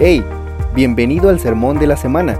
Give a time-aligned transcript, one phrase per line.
[0.00, 0.24] Hey,
[0.76, 2.38] bienvenido al sermón de la semana,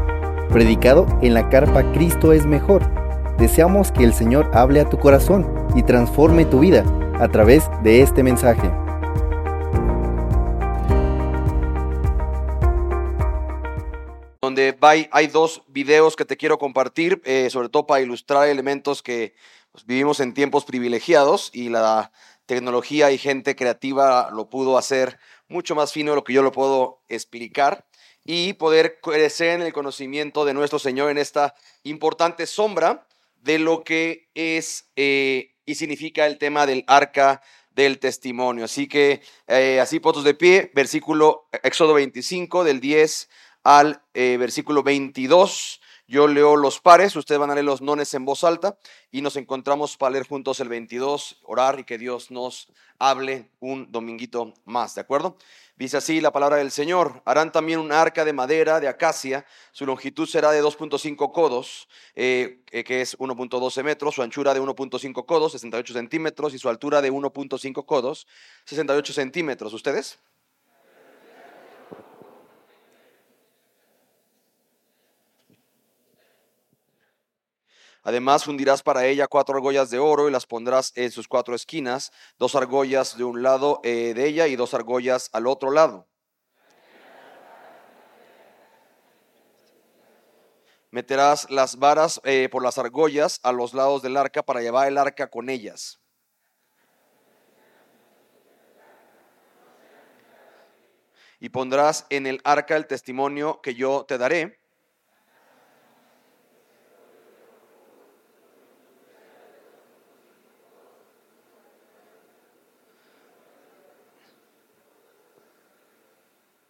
[0.48, 2.88] predicado en la carpa Cristo es mejor.
[3.36, 5.44] Deseamos que el Señor hable a tu corazón
[5.74, 6.84] y transforme tu vida
[7.18, 8.70] a través de este mensaje.
[14.40, 19.34] donde hay, dos videos que te quiero compartir, eh, sobre todo para ilustrar elementos que
[19.72, 22.12] pues, vivimos en tiempos privilegiados y la
[22.46, 25.18] tecnología y gente creativa lo pudo hacer
[25.48, 27.86] mucho más fino de lo que yo lo puedo explicar
[28.24, 33.84] y poder crecer en el conocimiento de nuestro Señor en esta importante sombra de lo
[33.84, 38.64] que es eh, y significa el tema del arca del testimonio.
[38.64, 43.28] Así que eh, así fotos de pie, versículo Éxodo 25 del 10
[43.62, 45.77] al eh, versículo 22.
[46.10, 48.78] Yo leo los pares, ustedes van a leer los nones en voz alta
[49.10, 53.92] y nos encontramos para leer juntos el 22, orar y que Dios nos hable un
[53.92, 55.36] dominguito más, ¿de acuerdo?
[55.76, 59.84] Dice así la palabra del Señor, harán también un arca de madera de acacia, su
[59.84, 65.26] longitud será de 2.5 codos, eh, eh, que es 1.12 metros, su anchura de 1.5
[65.26, 68.26] codos, 68 centímetros, y su altura de 1.5 codos,
[68.64, 69.74] 68 centímetros.
[69.74, 70.18] ¿Ustedes?
[78.02, 82.12] Además fundirás para ella cuatro argollas de oro y las pondrás en sus cuatro esquinas,
[82.38, 86.06] dos argollas de un lado eh, de ella y dos argollas al otro lado.
[90.90, 94.96] Meterás las varas eh, por las argollas a los lados del arca para llevar el
[94.96, 96.00] arca con ellas.
[101.40, 104.58] Y pondrás en el arca el testimonio que yo te daré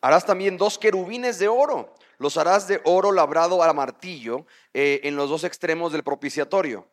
[0.01, 1.95] Harás también dos querubines de oro.
[2.19, 6.87] Los harás de oro labrado a martillo eh, en los dos extremos del propiciatorio.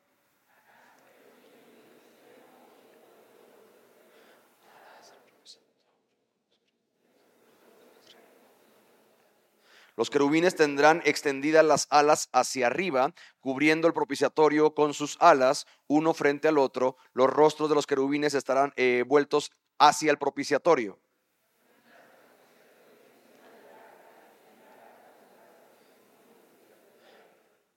[9.97, 16.13] Los querubines tendrán extendidas las alas hacia arriba, cubriendo el propiciatorio con sus alas, uno
[16.13, 16.97] frente al otro.
[17.13, 20.99] Los rostros de los querubines estarán eh, vueltos hacia el propiciatorio.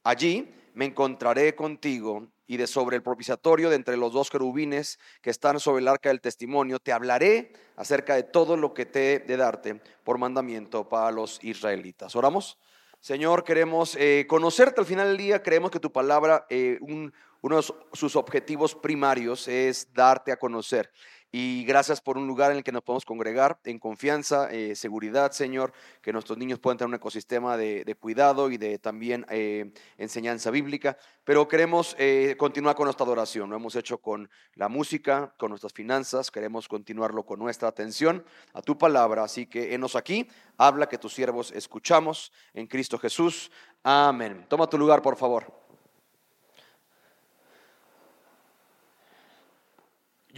[0.09, 5.29] Allí me encontraré contigo y de sobre el propiciatorio de entre los dos querubines que
[5.29, 9.19] están sobre el arca del testimonio, te hablaré acerca de todo lo que te he
[9.19, 12.17] de darte por mandamiento para los israelitas.
[12.17, 12.57] Oramos.
[13.01, 17.63] Señor, queremos eh, conocerte al final del día, creemos que tu palabra, eh, uno de
[17.93, 20.91] sus objetivos primarios es darte a conocer.
[21.31, 25.33] Y gracias por un lugar en el que nos podemos congregar en confianza, eh, seguridad,
[25.33, 30.50] Señor, que nuestros niños puedan tener un ecosistema de, cuidado y de también eh, enseñanza
[30.50, 30.97] bíblica.
[31.25, 33.50] Pero queremos eh, continuar con nuestra adoración.
[33.50, 36.31] Lo hemos hecho con la música, con nuestras finanzas.
[36.31, 38.25] Queremos continuarlo con nuestra atención
[38.55, 39.25] a tu palabra.
[39.25, 43.50] Así que enos aquí, habla que tus siervos escuchamos en Cristo Jesús.
[43.83, 44.47] Amén.
[44.49, 45.58] Toma tu lugar, por favor.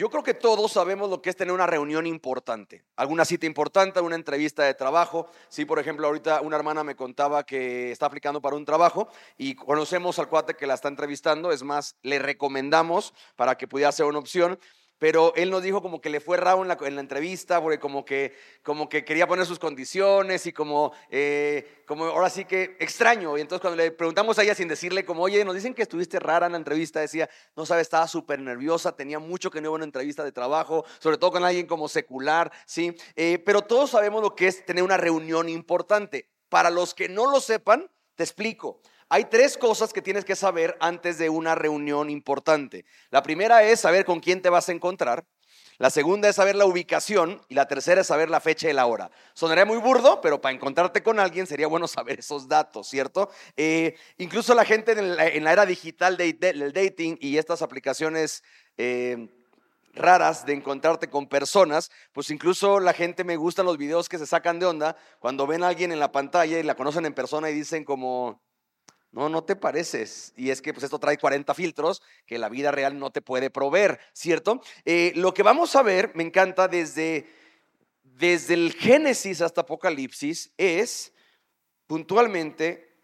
[0.01, 4.01] Yo creo que todos sabemos lo que es tener una reunión importante, alguna cita importante,
[4.01, 5.29] una entrevista de trabajo.
[5.51, 9.57] Sí, por ejemplo, ahorita una hermana me contaba que está aplicando para un trabajo y
[9.57, 14.07] conocemos al cuate que la está entrevistando, es más, le recomendamos para que pudiera ser
[14.07, 14.59] una opción
[15.01, 17.81] pero él nos dijo como que le fue raro en la, en la entrevista, porque
[17.81, 22.77] como que, como que quería poner sus condiciones y como, eh, como ahora sí que
[22.79, 23.39] extraño.
[23.39, 26.21] Y entonces cuando le preguntamos a ella sin decirle como, oye, nos dicen que estuviste
[26.21, 29.73] rara en la entrevista, decía, no sabes, estaba súper nerviosa, tenía mucho que no iba
[29.73, 32.95] a una entrevista de trabajo, sobre todo con alguien como secular, ¿sí?
[33.17, 36.29] Eh, pero todos sabemos lo que es tener una reunión importante.
[36.51, 38.83] Para los que no lo sepan, te explico.
[39.13, 42.85] Hay tres cosas que tienes que saber antes de una reunión importante.
[43.11, 45.27] La primera es saber con quién te vas a encontrar.
[45.79, 48.87] La segunda es saber la ubicación y la tercera es saber la fecha y la
[48.87, 49.11] hora.
[49.35, 53.31] Sonaría muy burdo, pero para encontrarte con alguien sería bueno saber esos datos, ¿cierto?
[53.57, 58.45] Eh, incluso la gente en la, era digital del dating y estas aplicaciones
[58.77, 59.29] eh,
[59.93, 64.27] raras de encontrarte con personas, pues incluso la gente me gustan los videos que se
[64.27, 67.51] sacan de onda cuando ven a alguien en la pantalla y la conocen en persona
[67.51, 68.41] y dicen como,
[69.13, 70.33] no, no te pareces.
[70.37, 73.51] Y es que pues esto trae 40 filtros que la vida real no te puede
[73.51, 74.61] proveer, ¿cierto?
[74.85, 77.29] Eh, lo que vamos a ver, me encanta, desde,
[78.03, 81.13] desde el Génesis hasta Apocalipsis, es
[81.87, 82.97] puntualmente,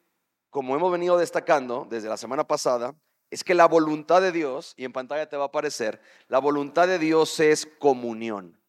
[0.50, 2.94] como hemos venido destacando desde la semana pasada,
[3.31, 6.87] es que la voluntad de Dios, y en pantalla te va a aparecer, la voluntad
[6.87, 8.61] de Dios es comunión.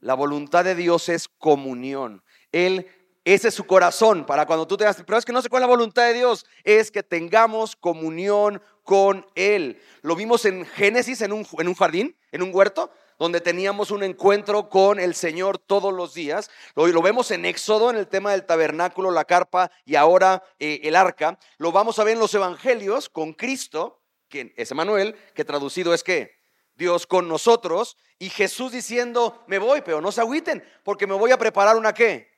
[0.00, 2.24] La voluntad de Dios es comunión.
[2.52, 2.88] Él
[3.24, 5.62] ese es su corazón para cuando tú te das, pero es que no sé cuál
[5.62, 9.80] es la voluntad de Dios, es que tengamos comunión con Él.
[10.02, 14.02] Lo vimos en Génesis, en un, en un jardín, en un huerto, donde teníamos un
[14.02, 16.50] encuentro con el Señor todos los días.
[16.74, 20.80] Lo, lo vemos en Éxodo, en el tema del tabernáculo, la carpa y ahora eh,
[20.84, 21.38] el arca.
[21.58, 26.02] Lo vamos a ver en los evangelios con Cristo, quien es Emanuel, que traducido es
[26.02, 26.40] que
[26.76, 31.30] Dios con nosotros, y Jesús diciendo, me voy, pero no se agüiten, porque me voy
[31.30, 32.29] a preparar una qué?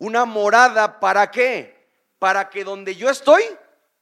[0.00, 1.88] Una morada, ¿para qué?
[2.18, 3.42] Para que donde yo estoy,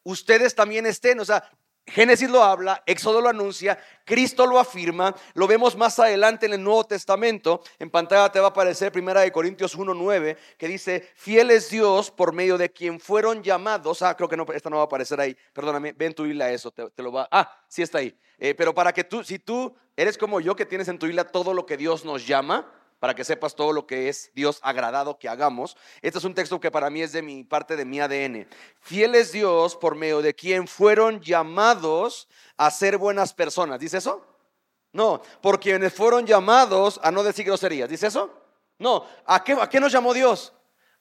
[0.05, 1.19] ustedes también estén.
[1.19, 1.51] O sea,
[1.89, 6.63] Génesis lo habla, Éxodo lo anuncia, Cristo lo afirma, lo vemos más adelante en el
[6.63, 11.51] Nuevo Testamento, en pantalla te va a aparecer primera de Corintios 1.9, que dice, fiel
[11.51, 14.83] es Dios por medio de quien fueron llamados, ah, creo que no, esta no va
[14.83, 18.15] a aparecer ahí, perdóname, ven tu Biblia eso, te, lo va, ah, sí está ahí,
[18.39, 21.25] eh, pero para que tú, si tú eres como yo que tienes en tu Biblia
[21.25, 25.19] todo lo que Dios nos llama, para que sepas todo lo que es Dios agradado
[25.19, 25.77] que hagamos.
[26.03, 28.47] Este es un texto que para mí es de mi parte de mi ADN.
[28.81, 33.79] Fiel es Dios por medio de quien fueron llamados a ser buenas personas.
[33.79, 34.25] ¿Dice eso?
[34.93, 37.89] No, por quienes fueron llamados a no decir groserías.
[37.89, 38.33] ¿Dice eso?
[38.79, 40.53] No, ¿a qué, nos llamó Dios?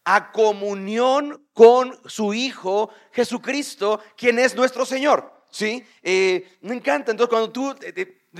[0.03, 5.33] A comunión con su Hijo Jesucristo, quien es nuestro Señor.
[5.49, 5.85] ¿Sí?
[6.03, 7.11] Eh, me encanta.
[7.11, 7.73] Entonces, cuando tú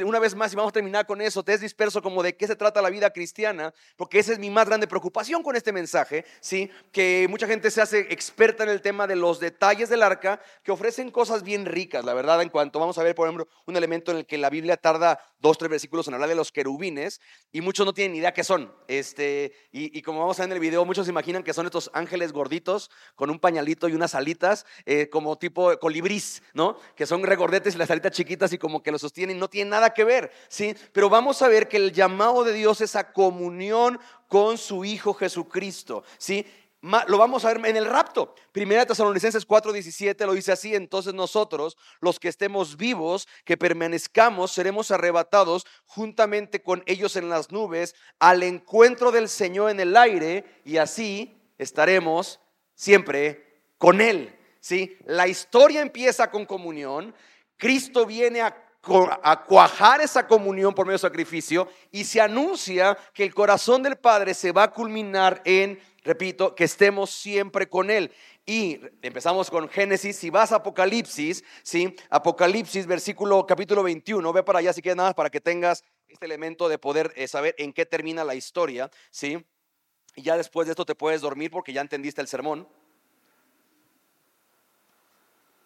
[0.04, 2.48] una vez más, y vamos a terminar con eso, te es disperso como de qué
[2.48, 6.26] se trata la vida cristiana, porque esa es mi más grande preocupación con este mensaje,
[6.40, 6.70] ¿sí?
[6.92, 10.72] Que mucha gente se hace experta en el tema de los detalles del arca, que
[10.72, 14.12] ofrecen cosas bien ricas, la verdad, en cuanto vamos a ver, por ejemplo, un elemento
[14.12, 17.62] en el que la Biblia tarda dos, tres versículos en hablar de los querubines, y
[17.62, 18.74] muchos no tienen ni idea qué son.
[18.88, 21.90] Este, y, como vamos a ver en el video, muchos se imaginan que son estos
[21.94, 26.78] ángeles gorditos con un pañalito y unas alitas, eh, como tipo colibrís, ¿no?
[26.96, 29.94] Que son regordetes y las alitas chiquitas y como que lo sostienen, no tienen nada
[29.94, 30.76] que ver, ¿sí?
[30.92, 35.14] Pero vamos a ver que el llamado de Dios es a comunión con su Hijo
[35.14, 36.46] Jesucristo, ¿sí?
[36.82, 38.36] Lo vamos a ver en el rapto.
[38.52, 44.92] Primera Tesalonicenses 4:17 lo dice así, entonces nosotros, los que estemos vivos, que permanezcamos, seremos
[44.92, 50.78] arrebatados juntamente con ellos en las nubes al encuentro del Señor en el aire y
[50.78, 52.40] así estaremos
[52.76, 54.36] siempre con él.
[54.60, 54.98] ¿Sí?
[55.06, 57.16] La historia empieza con comunión,
[57.58, 58.67] Cristo viene a
[59.24, 63.98] a cuajar esa comunión por medio de sacrificio y se anuncia que el corazón del
[63.98, 68.12] Padre se va a culminar en, repito, que estemos siempre con Él.
[68.46, 71.96] Y empezamos con Génesis, si vas a Apocalipsis, ¿sí?
[72.10, 76.70] Apocalipsis, versículo capítulo 21, ve para allá si quieres nada para que tengas este elemento
[76.70, 79.46] de poder eh, saber en qué termina la historia, ¿sí?
[80.16, 82.68] Y ya después de esto te puedes dormir porque ya entendiste el sermón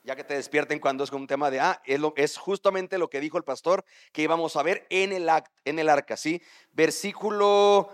[0.04, 3.38] ya que te despierten cuando es un tema de, ah, es, justamente lo que dijo
[3.38, 5.30] el pastor que íbamos a ver en el,
[5.66, 6.42] en el arca, ¿sí?
[6.72, 7.90] Versículo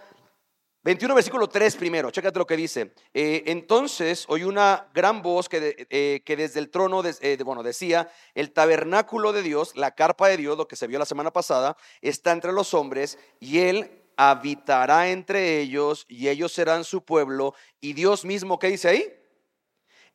[0.83, 2.94] 21, versículo 3 primero, chécate lo que dice.
[3.13, 8.09] Eh, entonces oí una gran voz que, eh, que desde el trono, eh, bueno, decía,
[8.33, 11.75] el tabernáculo de Dios, la carpa de Dios, lo que se vio la semana pasada,
[12.01, 17.92] está entre los hombres y él habitará entre ellos y ellos serán su pueblo y
[17.92, 19.13] Dios mismo, ¿qué dice ahí?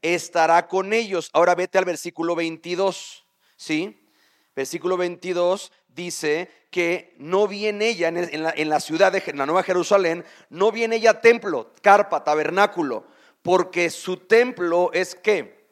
[0.03, 1.31] Estará con ellos.
[1.33, 3.25] Ahora vete al versículo 22,
[3.57, 3.99] ¿sí?
[4.55, 10.73] Versículo 22 dice que no viene ella en, la, ciudad de la Nueva Jerusalén, no
[10.73, 13.07] viene ella templo, carpa, tabernáculo,
[13.43, 15.63] porque su templo es qué?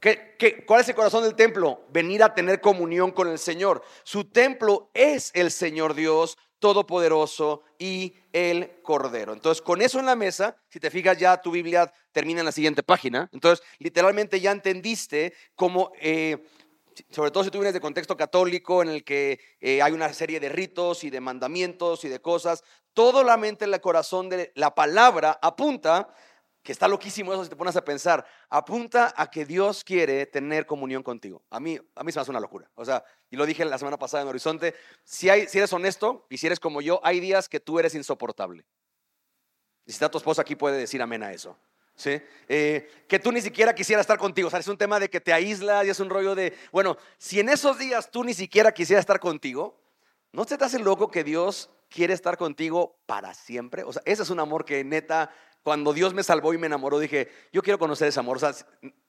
[0.00, 0.64] ¿Qué, qué?
[0.64, 1.82] cuál es el corazón del templo?
[1.90, 3.82] Venir a tener comunión con el Señor.
[4.02, 9.32] Su templo es el Señor Dios, Todopoderoso y el Cordero.
[9.32, 12.52] Entonces, con eso en la mesa, si te fijas ya tu Biblia termina en la
[12.52, 13.28] siguiente página.
[13.32, 16.46] Entonces, literalmente ya entendiste cómo, eh,
[17.10, 20.38] sobre todo si tú vienes de contexto católico en el que eh, hay una serie
[20.38, 22.62] de ritos y de mandamientos y de cosas,
[22.92, 26.14] todo la mente, el corazón de la palabra apunta
[26.62, 30.66] que está loquísimo eso si te pones a pensar, apunta a que Dios quiere tener
[30.66, 31.42] comunión contigo.
[31.50, 32.70] A mí, a mí se me hace una locura.
[32.74, 34.74] O sea, y lo dije la semana pasada en Horizonte,
[35.04, 37.94] si, hay, si eres honesto y si eres como yo, hay días que tú eres
[37.94, 38.66] insoportable.
[39.86, 41.56] Y si está tu esposa aquí puede decir amén a eso.
[41.94, 42.20] ¿Sí?
[42.48, 44.48] Eh, que tú ni siquiera quisieras estar contigo.
[44.48, 46.96] O sea, es un tema de que te aíslas y es un rollo de, bueno,
[47.18, 49.78] si en esos días tú ni siquiera quisieras estar contigo,
[50.32, 53.82] ¿no te hace loco que Dios quiere estar contigo para siempre?
[53.82, 55.30] O sea, ese es un amor que neta
[55.62, 58.38] cuando Dios me salvó y me enamoró, dije, yo quiero conocer ese amor.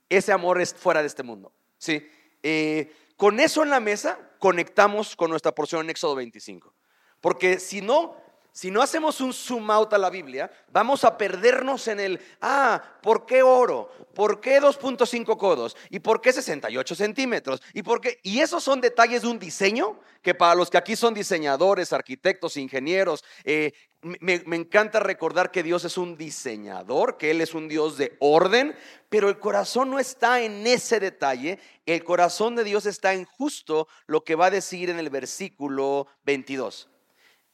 [0.10, 1.54] Ese amor es fuera de este mundo.
[1.78, 2.08] ¿sí?
[2.44, 6.74] Eh, con eso en la mesa, conectamos con nuestra porción en Éxodo 25.
[7.22, 8.16] Porque si no,
[8.54, 12.82] si no hacemos un zoom out a la Biblia, vamos a perdernos en el, ah,
[13.02, 13.90] ¿por qué oro?
[14.14, 15.78] ¿Por qué 2.5 codos?
[15.90, 17.62] ¿Y por qué 68 centímetros?
[17.74, 18.20] ¿Y por qué?
[18.24, 22.58] Y esos son detalles de un diseño que para los que aquí son diseñadores, arquitectos,
[22.58, 27.70] ingenieros, eh, me, me encanta recordar que Dios es un diseñador, que Él es un
[27.70, 28.76] Dios de orden,
[29.08, 33.88] pero el corazón no está en ese detalle, el corazón de Dios está en justo
[34.08, 36.90] lo que va a decir en el versículo 22.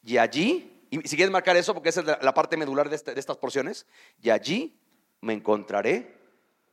[0.03, 3.19] Y allí y si quieres marcar eso, porque esa es la, parte medular este, de,
[3.19, 3.85] estas porciones,
[4.21, 4.79] y allí
[5.21, 6.17] me encontraré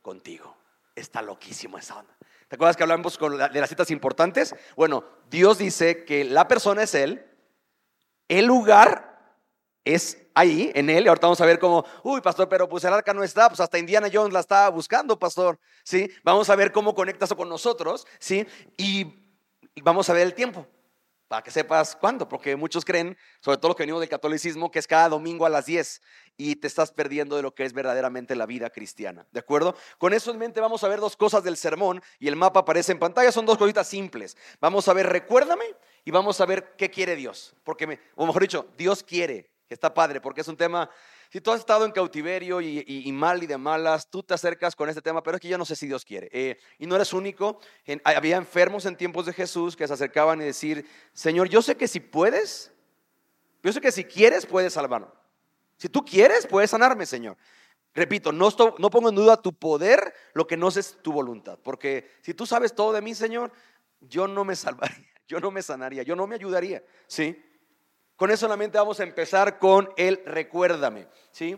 [0.01, 0.55] contigo.
[0.95, 2.15] Está loquísimo esa onda.
[2.47, 4.55] ¿Te acuerdas que hablamos de las citas importantes?
[4.75, 7.25] Bueno, Dios dice que la persona es Él,
[8.27, 9.39] el lugar
[9.83, 12.93] es ahí, en Él, y ahorita vamos a ver cómo, uy, pastor, pero pues el
[12.93, 16.09] arca no está, pues hasta Indiana Jones la estaba buscando, pastor, ¿sí?
[16.23, 18.45] Vamos a ver cómo conecta eso con nosotros, ¿sí?
[18.77, 19.41] Y
[19.81, 20.67] vamos a ver el tiempo
[21.27, 24.79] para que sepas cuándo, porque muchos creen, sobre todo los que venimos del catolicismo, que
[24.79, 26.01] es cada domingo a las 10
[26.37, 29.25] y te estás perdiendo de lo que es verdaderamente la vida cristiana.
[29.31, 29.75] ¿De acuerdo?
[29.97, 32.91] Con eso en mente vamos a ver dos cosas del sermón y el mapa aparece
[32.91, 34.37] en pantalla, son dos cositas simples.
[34.59, 35.65] Vamos a ver, recuérdame
[36.03, 39.93] y vamos a ver qué quiere Dios, porque, o mejor dicho, Dios quiere, que está
[39.93, 40.89] padre, porque es un tema
[41.29, 44.89] si tú has estado en cautiverio y, mal y de malas, tú te acercas con
[44.89, 46.29] este tema, pero es que yo no sé si Dios quiere.
[46.31, 47.59] Eh, y no eres único.
[48.03, 51.87] había enfermos en tiempos de Jesús que se acercaban y decir, Señor, yo sé que
[51.87, 52.71] si puedes,
[53.63, 55.07] yo sé que si quieres puedes salvarme.
[55.77, 57.37] Si tú quieres, puedes sanarme, Señor.
[57.93, 61.57] Repito, no, no pongo en duda tu poder, lo que no sé es tu voluntad.
[61.63, 63.51] Porque si tú sabes todo de mí, Señor,
[64.01, 66.83] yo no me salvaría, yo no me sanaría, yo no me ayudaría.
[67.07, 67.41] ¿Sí?
[68.15, 71.57] Con eso solamente vamos a empezar con el recuérdame, ¿sí?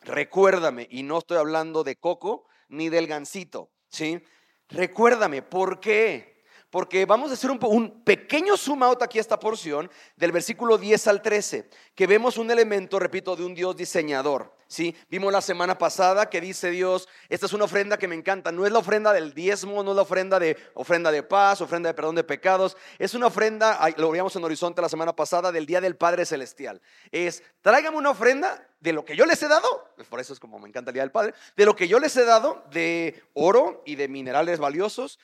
[0.00, 4.20] Recuérdame, y no estoy hablando de coco ni del gansito, ¿sí?
[4.68, 6.42] Recuérdame, ¿por qué?
[6.70, 11.06] Porque vamos a hacer un, pequeño zoom out aquí a esta porción del versículo 10
[11.06, 14.57] al 13, que vemos un elemento, repito, de un Dios diseñador.
[14.68, 14.94] ¿Sí?
[15.08, 18.66] Vimos la semana pasada que dice Dios, esta es una ofrenda que me encanta, no
[18.66, 21.94] es la ofrenda del diezmo, no es la ofrenda de ofrenda de paz, ofrenda de
[21.94, 25.80] perdón de pecados, es una ofrenda, lo veíamos en Horizonte la semana pasada, del Día
[25.80, 26.80] del Padre Celestial.
[27.10, 30.58] Es, tráigame una ofrenda de lo que yo les he dado, por eso es como
[30.58, 33.82] me encanta el Día del Padre, de lo que yo les he dado de oro
[33.86, 35.18] y de minerales valiosos,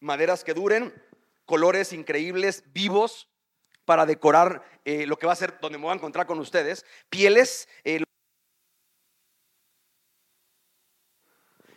[0.00, 0.92] maderas que duren,
[1.46, 3.28] colores increíbles, vivos,
[3.84, 6.84] para decorar eh, lo que va a ser donde me voy a encontrar con ustedes,
[7.10, 8.02] pieles, eh,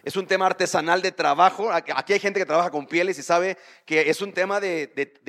[0.06, 1.72] es un tema artesanal de trabajo.
[1.72, 4.88] Aquí hay gente que trabaja con pieles y sabe que es un tema de,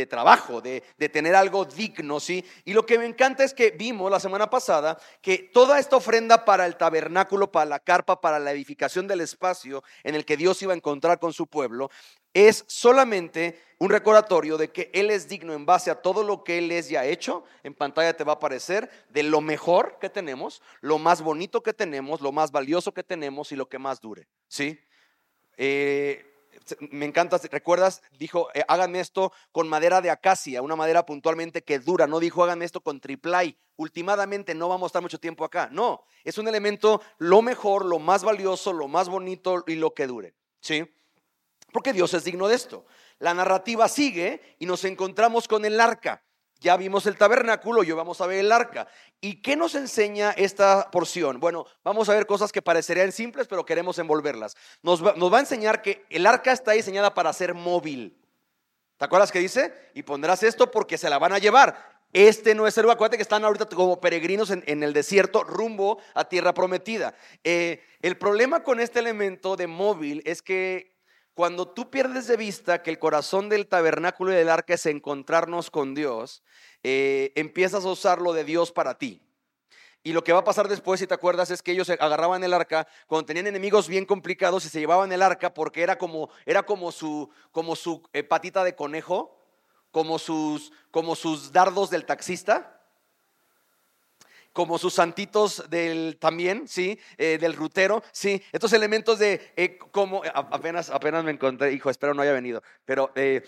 [0.09, 2.45] trabajo, de, tener algo digno, ¿sí?
[2.67, 6.45] Y lo que me encanta es que vimos la semana pasada que toda esta ofrenda
[6.45, 10.61] para el tabernáculo, para la carpa, para la edificación del espacio en el que Dios
[10.61, 11.91] iba a encontrar con su pueblo,
[12.37, 16.59] es solamente un recordatorio de que Él es digno en base a todo lo que
[16.59, 17.45] Él es ya hecho.
[17.63, 21.73] En pantalla te va a aparecer de lo mejor que tenemos, lo más bonito que
[21.73, 24.29] tenemos, lo más valioso que tenemos y lo que más dure.
[24.49, 24.79] ¿Sí?
[25.57, 26.27] Eh,
[26.91, 28.03] me encanta, ¿recuerdas?
[28.19, 32.07] Dijo, eh, háganme esto con madera de acacia, una madera puntualmente que dura.
[32.07, 33.57] No dijo, háganme esto con triplay.
[33.77, 35.71] Últimamente no vamos a estar mucho tiempo acá.
[35.73, 40.07] No, es un elemento lo mejor, lo más valioso, lo más bonito y lo que
[40.07, 40.35] dure.
[40.61, 40.85] ¿Sí?
[41.73, 42.87] Porque Dios es digno de esto.
[43.19, 46.23] La narrativa sigue y nos encontramos con el arca.
[46.61, 48.89] Ya vimos el tabernáculo y hoy vamos a ver el arca.
[49.21, 51.39] ¿Y qué nos enseña esta porción?
[51.39, 54.57] Bueno, vamos a ver cosas que parecerían simples, pero queremos envolverlas.
[54.83, 58.19] Nos va, a enseñar que el arca está diseñada para ser móvil.
[58.97, 59.75] ¿Te acuerdas que dice?
[59.95, 61.97] Y pondrás esto porque se la van a llevar.
[62.15, 62.97] Este no es el lugar.
[62.97, 67.15] Acuérdate que están ahorita como peregrinos en, el desierto rumbo a tierra prometida.
[67.45, 70.96] Eh, el problema con este elemento de móvil es que
[71.37, 75.71] cuando tú pierdes de vista que el corazón del tabernáculo y del arca es encontrarnos
[75.71, 76.43] con Dios,
[76.83, 79.21] eh, empiezas a usarlo de Dios para ti.
[80.03, 82.55] Y lo que va a pasar después, si te acuerdas, es que ellos agarraban el
[82.55, 86.63] arca cuando tenían enemigos bien complicados y se llevaban el arca porque era como, era
[86.63, 89.39] como su, como su eh, patita de conejo,
[89.91, 92.76] como sus, como sus dardos del taxista
[94.57, 96.99] como sus santitos del también, ¿sí?
[97.19, 98.43] Eh, del rutero, ¿sí?
[98.53, 103.13] Estos elementos de eh, como, apenas, apenas me encontré, hijo, espero no haya venido, pero
[103.17, 103.43] eh,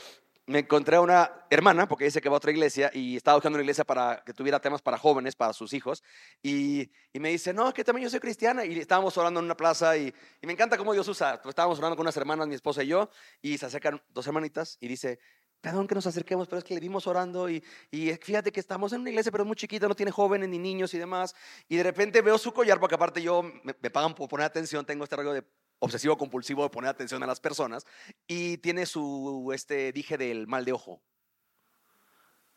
[0.45, 3.57] me encontré a una hermana, porque dice que va a otra iglesia, y estaba buscando
[3.57, 6.05] una iglesia para que tuviera temas para jóvenes, para sus hijos,
[6.43, 9.57] y, y me dice, no, que también yo soy cristiana, y estábamos orando en una
[9.57, 10.13] plaza, y,
[10.43, 12.89] y me encanta cómo Dios usa, pues, estábamos orando con unas hermanas, mi esposa y
[12.89, 13.09] yo,
[13.41, 15.21] y se acercan dos hermanitas, y dice,
[15.61, 18.93] perdón que nos acerquemos, pero es que le vimos orando y, y, fíjate que estamos
[18.93, 21.35] en una iglesia, pero es muy chiquita, no tiene jóvenes ni niños y demás.
[21.69, 25.05] Y de repente veo su collar, porque aparte yo me, pagan por poner atención, tengo
[25.05, 25.45] este rollo de
[25.81, 27.87] obsesivo compulsivo de poner atención a las personas,
[28.27, 31.03] y tiene su, este, dije del mal de ojo.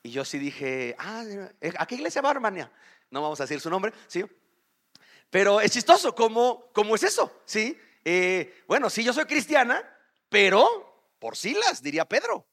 [0.03, 1.23] Y yo sí dije, ah,
[1.77, 2.71] ¿a qué iglesia va, hermana?
[3.11, 4.25] No vamos a decir su nombre, ¿sí?
[5.29, 7.41] Pero es chistoso, ¿cómo, cómo es eso?
[7.45, 7.77] ¿Sí?
[8.03, 9.83] Eh, bueno, sí, yo soy cristiana,
[10.27, 12.50] pero por Silas, diría Pedro.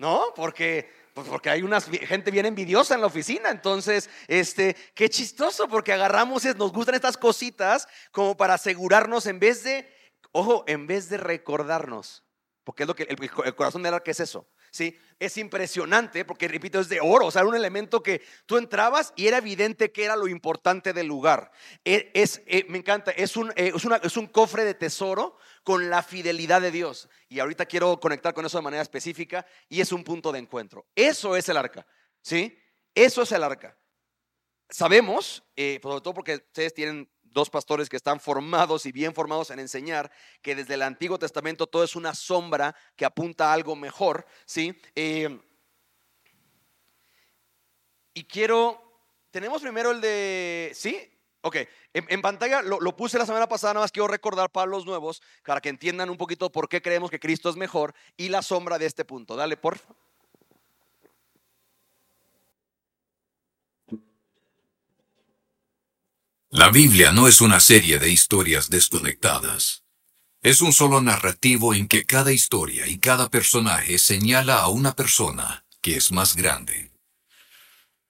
[0.00, 0.32] ¿No?
[0.34, 3.50] Porque pues porque hay una gente bien envidiosa en la oficina.
[3.50, 9.62] Entonces, este, qué chistoso, porque agarramos, nos gustan estas cositas como para asegurarnos en vez
[9.62, 9.92] de,
[10.32, 12.24] ojo, en vez de recordarnos.
[12.64, 14.48] Porque es lo que el, corazón del arca es eso.
[14.70, 14.96] ¿Sí?
[15.18, 19.12] Es impresionante porque, repito, es de oro, o sea, era un elemento que tú entrabas
[19.16, 21.52] y era evidente que era lo importante del lugar.
[21.84, 23.72] E, es, eh, me encanta, es un, eh,
[24.02, 27.08] es, un cofre de tesoro con la fidelidad de Dios.
[27.28, 30.86] Y ahorita quiero conectar con eso de manera específica y es un punto de encuentro.
[30.94, 31.86] Eso es el arca,
[32.22, 32.58] ¿sí?
[32.94, 33.76] Eso es el arca.
[34.70, 39.50] Sabemos, eh, sobre todo porque ustedes tienen dos pastores que están formados y bien formados
[39.50, 40.10] en enseñar
[40.42, 44.80] que desde el Antiguo Testamento todo es una sombra que apunta a algo mejor, ¿sí?
[44.94, 45.40] Eh,
[48.14, 48.82] y quiero,
[49.30, 51.06] tenemos primero el de, ¿sí?
[51.42, 51.56] Ok,
[51.94, 55.22] en, pantalla lo, lo, puse la semana pasada, nada más quiero recordar para los nuevos,
[55.42, 58.78] para que entiendan un poquito por qué creemos que Cristo es mejor y la sombra
[58.78, 59.36] de este punto.
[59.36, 60.09] Dale, por favor.
[66.52, 69.84] La Biblia no es una serie de historias desconectadas.
[70.42, 75.64] Es un solo narrativo en que cada historia y cada personaje señala a una persona
[75.80, 76.90] que es más grande.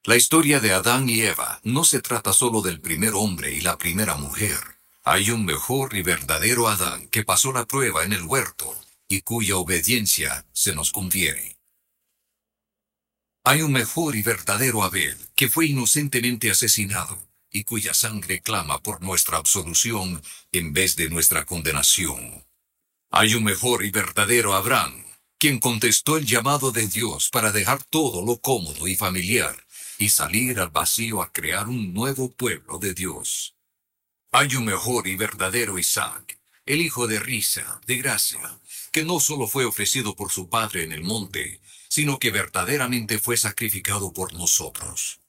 [0.04, 3.76] La historia de Adán y Eva no se trata solo del primer hombre y la
[3.76, 4.58] primera mujer.
[5.02, 8.74] Hay un mejor y verdadero Adán que pasó la prueba en el huerto
[9.06, 11.58] y cuya obediencia se nos confiere.
[13.44, 19.02] Hay un mejor y verdadero Abel que fue inocentemente asesinado y cuya sangre clama por
[19.02, 22.44] nuestra absolución en vez de nuestra condenación.
[23.10, 25.04] Hay un mejor y verdadero Abraham,
[25.38, 29.66] quien contestó el llamado de Dios para dejar todo lo cómodo y familiar
[29.98, 33.54] y salir al vacío a crear un nuevo pueblo de Dios.
[34.32, 38.60] Hay un mejor y verdadero Isaac, el hijo de risa, de gracia,
[38.92, 43.36] que no solo fue ofrecido por su padre en el monte, sino que verdaderamente fue
[43.36, 45.19] sacrificado por nosotros.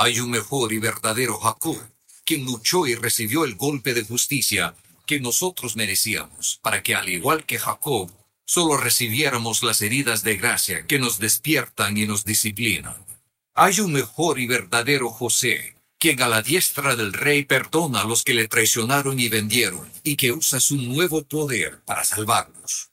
[0.00, 1.76] Hay un mejor y verdadero Jacob,
[2.24, 4.76] quien luchó y recibió el golpe de justicia
[5.06, 8.08] que nosotros merecíamos, para que al igual que Jacob,
[8.44, 12.94] solo recibiéramos las heridas de gracia que nos despiertan y nos disciplinan.
[13.54, 18.22] Hay un mejor y verdadero José, quien a la diestra del rey perdona a los
[18.22, 22.90] que le traicionaron y vendieron, y que usa su nuevo poder para salvarnos.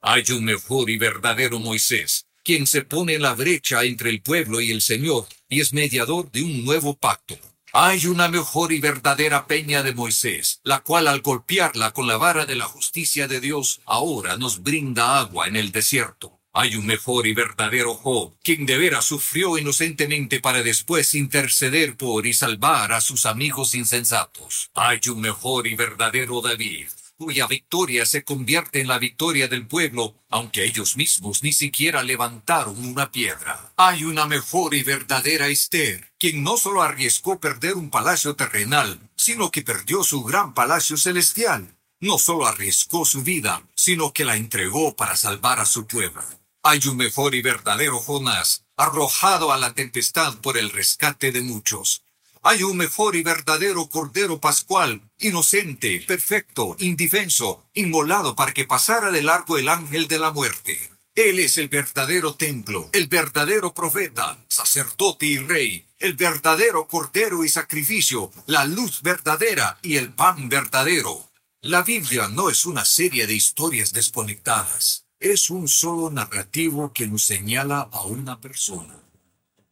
[0.00, 4.60] Hay un mejor y verdadero Moisés, quien se pone en la brecha entre el pueblo
[4.60, 7.36] y el Señor y es mediador de un nuevo pacto.
[7.72, 12.46] Hay una mejor y verdadera peña de Moisés, la cual al golpearla con la vara
[12.46, 16.40] de la justicia de Dios, ahora nos brinda agua en el desierto.
[16.52, 22.26] Hay un mejor y verdadero Job, quien de veras sufrió inocentemente para después interceder por
[22.26, 24.70] y salvar a sus amigos insensatos.
[24.74, 26.88] Hay un mejor y verdadero David,
[27.20, 32.82] cuya victoria se convierte en la victoria del pueblo, aunque ellos mismos ni siquiera levantaron
[32.82, 33.74] una piedra.
[33.76, 39.50] Hay una mejor y verdadera Esther, quien no solo arriesgó perder un palacio terrenal, sino
[39.50, 41.76] que perdió su gran palacio celestial.
[42.00, 46.22] No solo arriesgó su vida, sino que la entregó para salvar a su pueblo.
[46.62, 52.02] Hay un mejor y verdadero Jonás, arrojado a la tempestad por el rescate de muchos.
[52.40, 59.22] Hay un mejor y verdadero Cordero Pascual, inocente, perfecto, indefenso, inmolado para que pasara de
[59.22, 60.78] largo el ángel de la muerte.
[61.14, 67.48] Él es el verdadero templo, el verdadero profeta, sacerdote y rey, el verdadero cordero y
[67.48, 71.30] sacrificio, la luz verdadera y el pan verdadero.
[71.60, 77.24] La Biblia no es una serie de historias desconectadas, es un solo narrativo que nos
[77.24, 78.98] señala a una persona,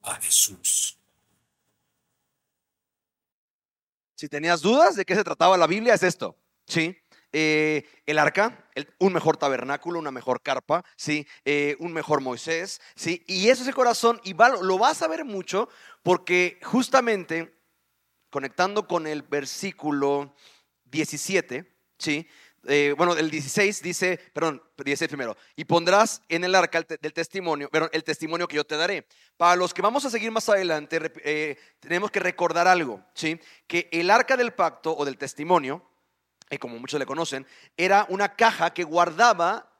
[0.03, 0.98] a Jesús.
[4.18, 6.37] Si tenías dudas de qué se trataba la Biblia, es esto.
[6.66, 6.98] ¿sí?
[7.33, 11.24] Eh, el arca, un mejor tabernáculo, una mejor carpa, ¿sí?
[11.44, 13.22] Eh, un mejor Moisés, ¿sí?
[13.28, 15.68] y eso es el corazón, y lo vas a ver mucho
[16.02, 17.62] porque justamente
[18.28, 20.35] conectando con el versículo
[20.87, 22.26] 17, ¿sí?
[22.66, 27.68] Eh, bueno, el 16 dice, perdón, 16 primero, y pondrás en el arca del testimonio,
[27.71, 29.07] pero el testimonio que yo te daré.
[29.37, 33.40] Para los que vamos a seguir más adelante, eh, tenemos que recordar algo, ¿sí?
[33.66, 35.85] Que el arca del pacto o del testimonio,
[36.51, 39.71] y como muchos le conocen, era una caja que guardaba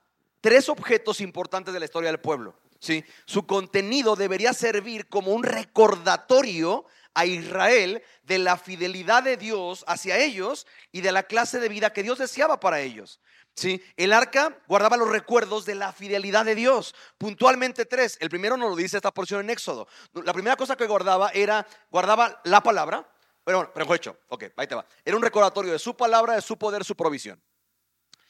[0.41, 2.55] tres objetos importantes de la historia del pueblo.
[2.79, 3.03] ¿sí?
[3.25, 10.17] Su contenido debería servir como un recordatorio a Israel de la fidelidad de Dios hacia
[10.17, 13.19] ellos y de la clase de vida que Dios deseaba para ellos.
[13.55, 13.83] ¿Sí?
[13.97, 16.95] El arca guardaba los recuerdos de la fidelidad de Dios.
[17.17, 18.17] Puntualmente tres.
[18.21, 19.87] El primero nos lo dice esta porción en Éxodo.
[20.13, 23.05] La primera cosa que guardaba era, guardaba la palabra.
[23.43, 24.85] Pero, pero hecho, ok, ahí te va.
[25.03, 27.41] Era un recordatorio de su palabra, de su poder, su provisión.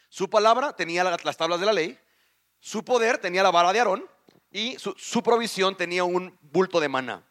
[0.07, 1.99] Su palabra tenía las tablas de la ley.
[2.59, 4.09] Su poder tenía la vara de Aarón.
[4.49, 7.28] Y su provisión tenía un bulto de maná.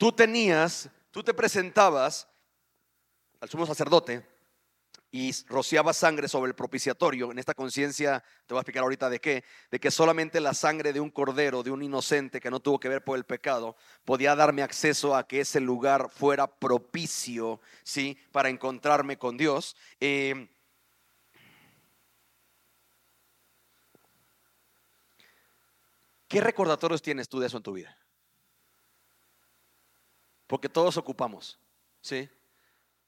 [0.00, 2.26] Tú tenías, tú te presentabas
[3.38, 4.26] al sumo sacerdote
[5.10, 9.20] y rociaba sangre sobre el propiciatorio, en esta conciencia, te voy a explicar ahorita de
[9.20, 12.80] qué, de que solamente la sangre de un cordero, de un inocente que no tuvo
[12.80, 18.16] que ver por el pecado, podía darme acceso a que ese lugar fuera propicio, ¿sí?
[18.32, 19.76] Para encontrarme con Dios.
[20.00, 20.48] Eh,
[26.26, 27.94] ¿Qué recordatorios tienes tú de eso en tu vida?
[30.50, 31.60] Porque todos ocupamos,
[32.00, 32.28] ¿sí?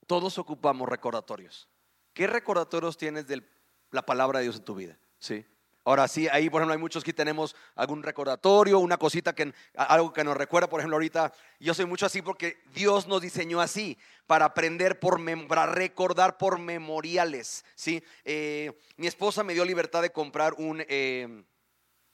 [0.06, 1.68] Todos ocupamos recordatorios.
[2.14, 3.42] ¿Qué recordatorios tienes de
[3.90, 4.96] la palabra de Dios en tu vida?
[5.18, 5.44] Sí.
[5.84, 10.12] Ahora sí, ahí por ejemplo hay muchos que tenemos algún recordatorio, una cosita que algo
[10.12, 13.98] que nos recuerda, por ejemplo ahorita yo soy mucho así porque Dios nos diseñó así
[14.28, 18.04] para aprender por para recordar por memoriales, sí.
[18.24, 21.42] Eh, mi esposa me dio libertad de comprar un eh,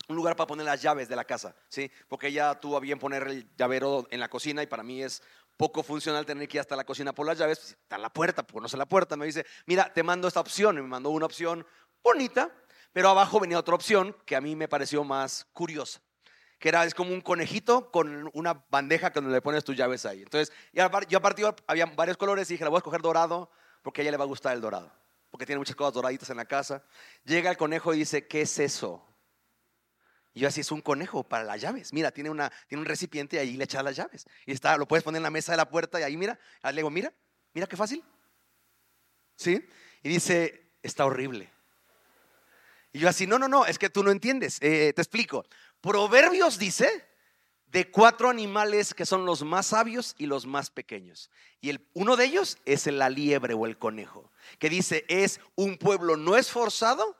[0.08, 2.98] un lugar para poner las llaves de la casa, sí, porque ella tuvo a bien
[2.98, 5.22] poner el llavero en la cocina y para mí es
[5.56, 8.12] poco funcional tener que ir hasta la cocina por las llaves, pues, está en la
[8.12, 10.88] puerta, pues no sé la puerta, me dice, mira, te mando esta opción, y me
[10.88, 11.66] mandó una opción
[12.02, 12.50] bonita,
[12.92, 16.00] pero abajo venía otra opción que a mí me pareció más curiosa,
[16.58, 20.22] que era, es como un conejito con una bandeja que le pones tus llaves ahí.
[20.22, 20.84] Entonces, yo
[21.18, 23.50] a partir había varios colores y dije, la voy a escoger dorado
[23.82, 24.90] porque a ella le va a gustar el dorado,
[25.30, 26.82] porque tiene muchas cosas doraditas en la casa.
[27.24, 29.07] Llega el conejo y dice, ¿qué es eso?
[30.38, 31.92] Y yo así es un conejo para las llaves.
[31.92, 34.24] Mira, tiene, una, tiene un recipiente y ahí le echas las llaves.
[34.46, 36.38] Y está, lo puedes poner en la mesa de la puerta y ahí mira.
[36.62, 37.12] Le digo, mira,
[37.54, 38.04] mira qué fácil.
[39.34, 39.68] ¿Sí?
[40.00, 41.50] Y dice, está horrible.
[42.92, 44.58] Y yo así, no, no, no, es que tú no entiendes.
[44.60, 45.44] Eh, te explico.
[45.80, 46.88] Proverbios dice
[47.66, 51.32] de cuatro animales que son los más sabios y los más pequeños.
[51.60, 55.78] Y el, uno de ellos es la liebre o el conejo, que dice, es un
[55.78, 57.16] pueblo no esforzado,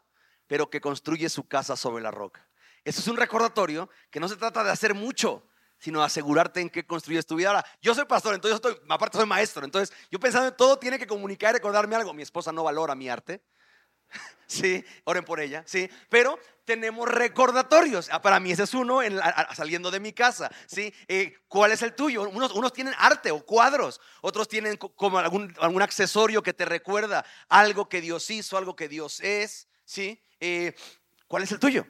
[0.47, 2.48] pero que construye su casa sobre la roca.
[2.89, 5.47] Eso es un recordatorio que no se trata de hacer mucho,
[5.79, 7.49] sino de asegurarte en qué construyes tu vida.
[7.49, 10.79] Ahora, yo soy pastor, entonces yo estoy, aparte soy maestro, entonces yo pensando en todo
[10.79, 12.15] tiene que comunicar y recordarme algo.
[12.15, 13.43] Mi esposa no valora mi arte.
[14.47, 18.09] Sí, oren por ella, sí, pero tenemos recordatorios.
[18.11, 19.01] Ah, para mí ese es uno
[19.55, 20.91] saliendo de mi casa, sí.
[21.07, 22.23] Eh, ¿Cuál es el tuyo?
[22.23, 27.27] Unos, unos, tienen arte o cuadros, otros tienen como algún, algún, accesorio que te recuerda
[27.51, 30.19] algo que Dios hizo, algo que Dios es, sí.
[30.41, 30.75] Eh,
[31.27, 31.87] ¿Cuál es el tuyo?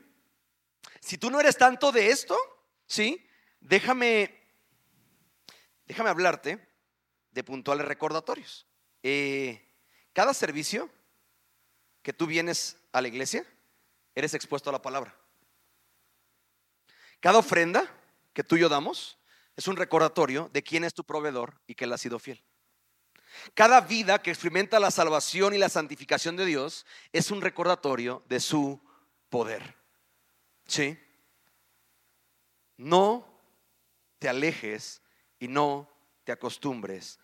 [1.01, 2.37] Si tú no eres tanto de esto,
[2.87, 3.27] ¿sí?
[3.61, 4.35] Déjame,
[5.87, 6.67] déjame hablarte
[7.31, 8.67] de puntuales recordatorios.
[9.03, 9.65] Eh,
[10.13, 10.91] cada servicio
[12.03, 13.47] que tú vienes a la iglesia,
[14.15, 15.15] eres expuesto a la palabra.
[17.21, 17.85] Cada ofrenda
[18.33, 19.19] que tú y yo damos
[19.57, 22.43] es un recordatorio de quién es tu proveedor y que él ha sido fiel.
[23.55, 28.41] Cada vida que experimenta la salvación y la santificación de Dios es un recordatorio de
[28.41, 28.81] su
[29.29, 29.78] poder.
[30.69, 30.99] ¿Sí?
[32.77, 33.27] No
[34.19, 35.03] te alejes
[35.41, 35.91] y no
[36.25, 37.19] te acostumbres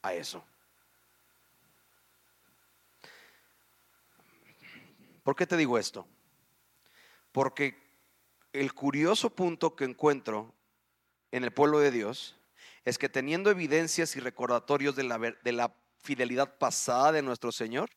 [0.00, 0.44] a eso.
[5.24, 6.06] ¿Por qué te digo esto?
[7.32, 7.76] Porque
[8.52, 10.54] el curioso punto que encuentro
[11.32, 12.38] en el pueblo de Dios
[12.84, 17.90] es que teniendo evidencias y recordatorios de la, de la fidelidad pasada de nuestro Señor,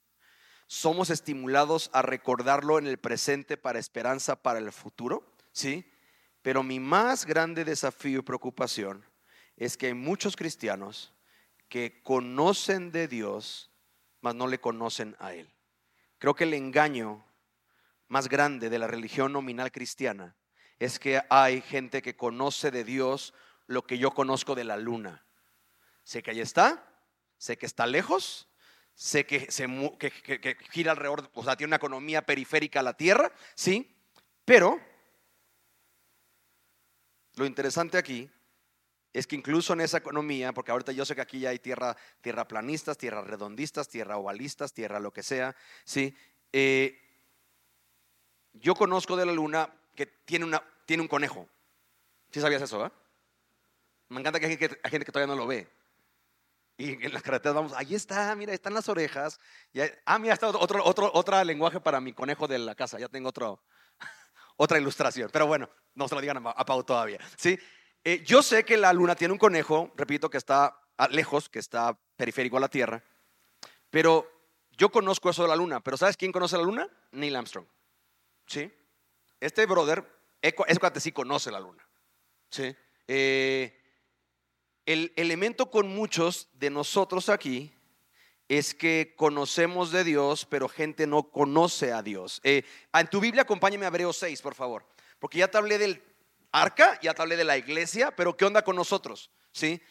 [0.68, 5.90] somos estimulados a recordarlo en el presente para esperanza para el futuro, ¿sí?
[6.42, 9.06] Pero mi más grande desafío y preocupación
[9.56, 11.14] es que hay muchos cristianos
[11.70, 13.72] que conocen de Dios,
[14.22, 15.50] mas no le conocen a Él.
[16.20, 17.26] Creo que el engaño
[18.08, 20.36] más grande de la religión nominal cristiana
[20.80, 23.34] es que hay gente que conoce de Dios
[23.66, 25.26] lo que yo conozco de la luna.
[26.04, 26.84] Sé que ahí está,
[27.38, 28.47] sé que está lejos,
[28.98, 29.68] sé que, se,
[30.72, 33.96] gira alrededor, o sea, tiene una economía periférica a la Tierra, ¿sí?
[34.44, 34.82] Pero
[37.36, 38.28] lo interesante aquí
[39.14, 41.96] es que incluso en esa economía, porque ahorita yo sé que aquí ya hay tierra,
[42.22, 45.56] tierra planistas, tierra redondistas, tierra ovalistas, tierra lo que sea,
[45.86, 46.18] ¿sí?
[46.52, 47.00] Eh,
[48.54, 51.48] yo conozco de la luna que tiene, una, tiene un conejo.
[52.32, 52.84] ¿Sí sabías eso?
[52.84, 52.92] Eh?
[54.10, 55.68] Me encanta que hay, gente que todavía no lo ve.
[56.78, 59.40] Y en las carreteras vamos, ahí está, mira, están las orejas.
[60.06, 63.00] ah, mira, está otro, otro, otro lenguaje para mi conejo de la casa.
[63.00, 63.64] Ya tengo otro,
[64.58, 65.30] otra ilustración.
[65.34, 67.20] Pero bueno, no se lo digan a, Pau todavía.
[67.36, 67.58] ¿sí?
[68.04, 72.00] Eh, yo sé que la luna tiene un conejo, repito, que está lejos, que está
[72.16, 73.04] periférico a la Tierra,
[73.90, 74.28] pero
[74.72, 75.82] yo conozco eso de la luna.
[75.82, 76.88] Pero ¿sabes quién conoce la luna?
[77.12, 77.66] Neil Armstrong.
[78.46, 78.72] ¿Sí?
[79.40, 80.06] Este brother,
[80.42, 81.88] es que sí conoce la luna.
[82.52, 82.76] ¿Sí?
[83.08, 83.87] Eh,
[84.88, 87.74] el elemento con muchos de nosotros aquí
[88.48, 92.40] es que conocemos de Dios, pero gente no conoce a Dios.
[92.44, 94.86] Eh, en tu Biblia acompáñame a Hebreos 6, por favor,
[95.20, 96.02] porque ya te hablé del
[96.54, 99.30] arca, ya te hablé de la iglesia, pero ¿qué onda con nosotros?
[99.52, 99.82] ¿Sí?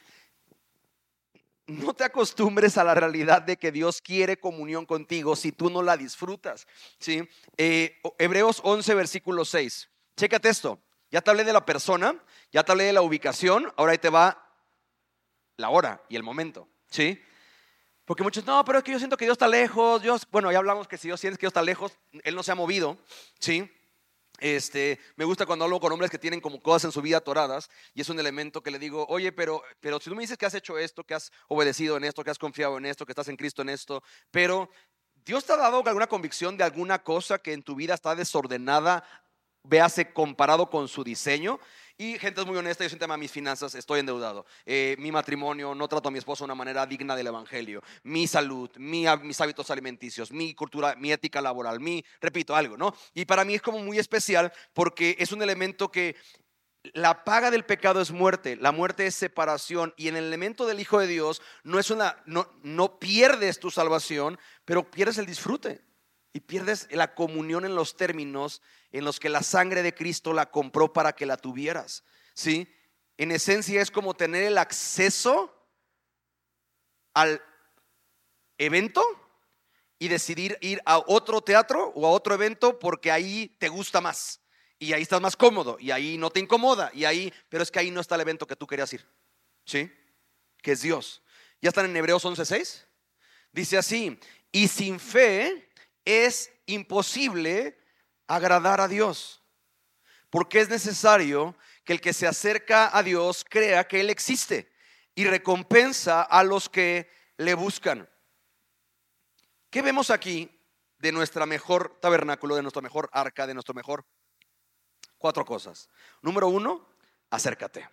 [1.66, 5.82] No te acostumbres a la realidad de que Dios quiere comunión contigo si tú no
[5.82, 6.66] la disfrutas.
[6.98, 7.28] ¿sí?
[7.58, 9.90] Eh, Hebreos 11, versículo 6.
[10.16, 10.80] Chécate esto.
[11.10, 12.18] Ya te hablé de la persona,
[12.50, 14.45] ya te hablé de la ubicación, ahora ahí te va
[15.56, 16.68] la hora y el momento.
[16.90, 17.20] ¿sí?
[18.04, 20.00] Porque muchos, no, pero es que yo siento que Dios está lejos.
[20.02, 21.92] Dios, bueno, ya hablamos que si Dios siente que Dios está lejos,
[22.22, 22.98] Él no se ha movido,
[23.38, 23.70] ¿sí?
[24.38, 27.70] Este, me gusta cuando hablo con hombres que tienen como cosas en su vida atoradas
[27.94, 30.44] y es un elemento que le digo, oye, pero, pero si tú me dices que
[30.44, 33.28] has hecho esto, que has obedecido en esto, que has confiado en esto, que estás
[33.28, 34.70] en Cristo en esto, pero
[35.24, 39.04] Dios te ha dado alguna convicción de alguna cosa que en tu vida está desordenada,
[39.68, 41.58] véase comparado con su diseño.
[41.98, 44.44] Y gente es muy honesta, yo siento a mis finanzas, estoy endeudado.
[44.66, 47.82] Eh, mi matrimonio, no trato a mi esposo de una manera digna del Evangelio.
[48.02, 52.94] Mi salud, mi, mis hábitos alimenticios, mi cultura, mi ética laboral, mi, repito, algo, ¿no?
[53.14, 56.16] Y para mí es como muy especial porque es un elemento que
[56.92, 60.80] la paga del pecado es muerte, la muerte es separación y en el elemento del
[60.80, 65.82] Hijo de Dios no es una no, no pierdes tu salvación, pero pierdes el disfrute
[66.36, 68.60] y pierdes la comunión en los términos
[68.92, 72.04] en los que la sangre de Cristo la compró para que la tuvieras.
[72.34, 72.70] ¿Sí?
[73.16, 75.50] En esencia es como tener el acceso
[77.14, 77.42] al
[78.58, 79.02] evento
[79.98, 84.42] y decidir ir a otro teatro o a otro evento porque ahí te gusta más
[84.78, 87.78] y ahí estás más cómodo y ahí no te incomoda y ahí, pero es que
[87.78, 89.06] ahí no está el evento que tú querías ir.
[89.64, 89.90] ¿Sí?
[90.60, 91.22] Que es Dios.
[91.62, 92.84] ¿Ya están en Hebreos 11:6?
[93.52, 94.20] Dice así,
[94.52, 95.65] y sin fe
[96.06, 97.78] es imposible
[98.26, 99.42] agradar a Dios.
[100.30, 104.72] Porque es necesario que el que se acerca a Dios crea que Él existe
[105.14, 108.08] y recompensa a los que le buscan.
[109.70, 110.50] ¿Qué vemos aquí
[110.98, 114.06] de nuestra mejor tabernáculo, de nuestra mejor arca, de nuestro mejor?
[115.18, 115.88] Cuatro cosas.
[116.22, 116.88] Número uno,
[117.30, 117.88] acércate.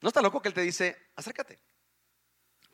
[0.00, 1.60] ¿No está loco que Él te dice, acércate?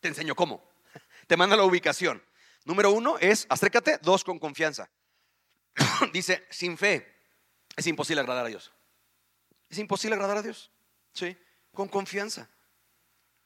[0.01, 0.69] Te enseño cómo.
[1.27, 2.23] Te manda la ubicación.
[2.69, 3.99] Número uno es acércate.
[4.03, 4.91] Dos, con confianza.
[6.13, 7.11] dice, sin fe
[7.75, 8.71] es imposible agradar a Dios.
[9.71, 10.71] Es imposible agradar a Dios.
[11.15, 11.35] Sí,
[11.73, 12.51] con confianza.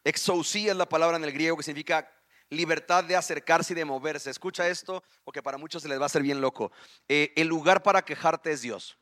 [0.03, 2.13] Exousía es la palabra en el griego que significa
[2.51, 4.29] libertad de acercarse y de moverse.
[4.29, 6.73] Escucha esto porque para muchos se les va a hacer bien loco.
[7.07, 8.99] Eh, el lugar para quejarte es Dios.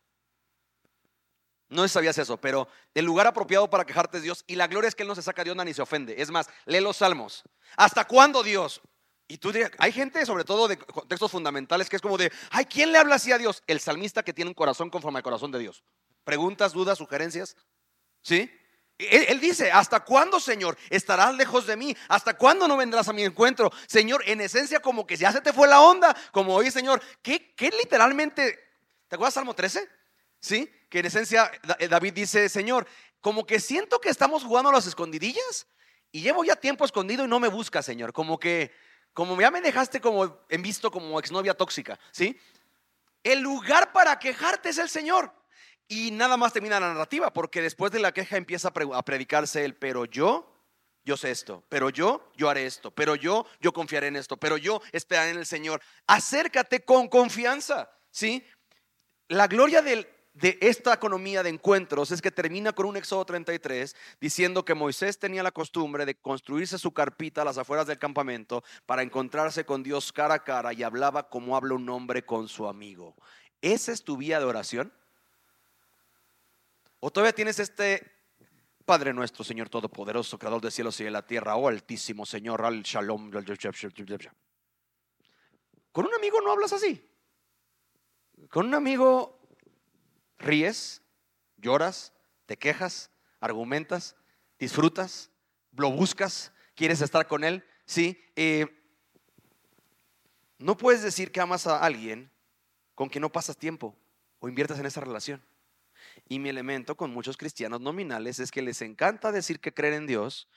[1.71, 4.45] No sabías eso, pero el lugar apropiado para quejarte es Dios.
[4.47, 6.21] Y la gloria es que Él no se saca de onda ni se ofende.
[6.21, 7.43] Es más, lee los salmos.
[7.79, 8.83] ¿Hasta cuándo Dios?
[9.31, 12.65] Y tú dirías, hay gente, sobre todo de contextos fundamentales, que es como de, ay,
[12.65, 13.63] ¿quién le habla así a Dios?
[13.69, 15.85] El salmista que tiene un corazón conforme al corazón de Dios.
[16.25, 17.57] Preguntas, dudas, sugerencias.
[18.23, 18.51] ¿Sí?
[18.99, 21.97] Él, dice, ¿hasta cuándo, Señor, estarás lejos de mí?
[22.09, 23.71] ¿Hasta cuándo no vendrás a mi encuentro?
[23.87, 27.55] Señor, en esencia como que ya se te fue la onda, como, oye, Señor, ¿qué,
[27.55, 28.59] qué literalmente,
[29.07, 29.89] ¿te acuerdas Salmo 13?
[30.41, 30.69] ¿Sí?
[30.89, 32.85] Que en esencia eh, David dice, Señor,
[33.21, 35.69] como que siento que estamos jugando a las escondidillas
[36.11, 38.13] y llevo ya tiempo escondido y no me busca, Señor.
[38.13, 42.39] Como que como ya me dejaste como en visto como exnovia tóxica, ¿sí?
[43.23, 45.33] El lugar para quejarte es el Señor.
[45.89, 49.75] Y nada más termina la narrativa, porque después de la queja empieza a predicarse el,
[49.75, 50.51] pero yo,
[51.05, 54.57] yo sé esto, pero yo, yo haré esto, pero yo, yo confiaré en esto, pero
[54.57, 55.83] yo esperaré en el Señor.
[56.07, 58.47] Acércate con confianza, ¿sí?
[59.27, 60.09] La gloria del,
[60.41, 65.19] de esta economía de encuentros es que termina con un Éxodo 33 diciendo que Moisés
[65.19, 69.83] tenía la costumbre de construirse su carpita a las afueras del campamento para encontrarse con
[69.83, 73.15] Dios cara a cara y hablaba como habla un hombre con su amigo.
[73.61, 74.93] ¿Esa es tu vía de oración?
[77.01, 78.11] ¿O todavía tienes este
[78.87, 82.83] Padre nuestro, Señor Todopoderoso, Creador de cielos y de la tierra, oh Altísimo Señor, al
[82.83, 83.31] Shalom?
[85.93, 87.07] Con un amigo no hablas así.
[88.49, 89.40] Con un amigo
[90.41, 91.03] ríes,
[91.57, 92.13] lloras,
[92.47, 94.17] te quejas, argumentas,
[94.59, 95.31] disfrutas,
[95.77, 97.65] lo buscas, quieres estar con él.
[97.85, 98.67] Sí, eh,
[100.59, 102.31] no puedes decir que amas a alguien
[102.95, 103.97] con quien no pasas tiempo
[104.41, 105.43] o inviertes en esa relación.
[106.29, 110.07] Y mi elemento con muchos cristianos nominales es que les encanta decir que creen en
[110.07, 110.49] Dios,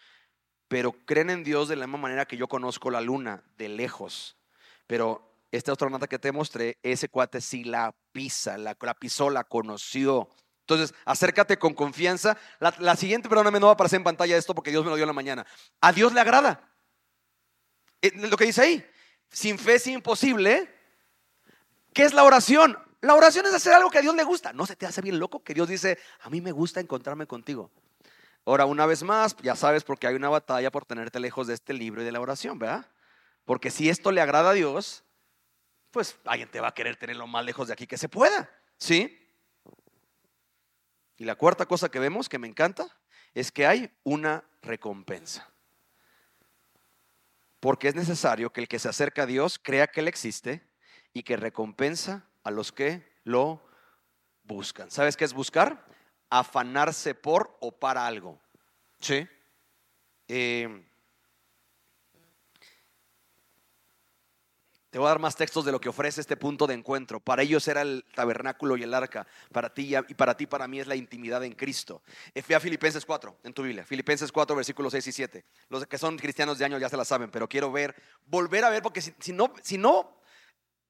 [0.67, 4.37] pero creen en Dios de la misma manera que yo conozco la luna, de lejos.
[4.87, 9.43] Pero esta astronauta que te mostré, ese cuate sí la pisa, la, la pisó, la
[9.43, 10.27] conoció,
[10.61, 12.37] Entonces, acércate con confianza.
[12.59, 15.03] La, siguiente, perdóname, no va a aparecer en pantalla esto porque Dios me lo dio
[15.03, 15.45] en la mañana.
[15.79, 16.73] A Dios le agrada.
[18.01, 18.85] Eh, lo que dice ahí,
[19.29, 20.73] sin fe es imposible.
[21.93, 22.75] ¿Qué es la oración?
[23.01, 24.53] La oración es hacer algo que a Dios le gusta.
[24.53, 27.69] ¿No se te hace bien loco que Dios dice, a mí me gusta encontrarme contigo?
[28.45, 31.73] Ahora, una vez más, ya sabes porque hay una batalla por tenerte lejos de este
[31.73, 32.87] libro y de la oración, ¿verdad?
[33.45, 35.03] Porque si esto le agrada a Dios,
[35.93, 38.49] pues alguien te va a querer tener lo más lejos de aquí que se pueda,
[38.77, 39.29] ¿sí?
[41.17, 42.87] Y la cuarta cosa que vemos, que me encanta,
[43.35, 45.47] es que hay una recompensa.
[47.59, 50.67] Porque es necesario que el que se acerca a Dios crea que Él existe
[51.13, 53.63] y que recompensa a los que lo
[54.41, 54.89] buscan.
[54.89, 55.85] ¿Sabes qué es buscar?
[56.31, 58.41] Afanarse por o para algo.
[58.99, 59.27] ¿Sí?
[60.27, 60.89] Eh,
[64.93, 67.19] Te voy a dar más textos de lo que ofrece este punto de encuentro.
[67.19, 69.25] Para ellos era el tabernáculo y el arca.
[69.51, 72.03] Para ti y para ti, para mí es la intimidad en Cristo.
[72.55, 73.83] A Filipenses 4 en tu Biblia.
[73.87, 75.45] Filipenses 4, versículos 6 y 7.
[75.69, 77.95] Los que son cristianos de años ya se la saben, pero quiero ver,
[78.27, 80.15] volver a ver, porque si, no, si no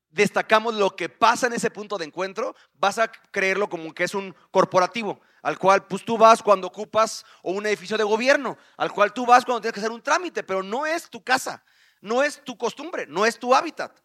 [0.10, 4.14] destacamos lo que pasa en ese punto de encuentro, vas a creerlo como que es
[4.14, 8.92] un corporativo, al cual pues tú vas cuando ocupas o un edificio de gobierno, al
[8.92, 11.64] cual tú vas cuando tienes que hacer un trámite, pero no es tu casa
[12.04, 13.98] no es tu costumbre, no es tu hábitat.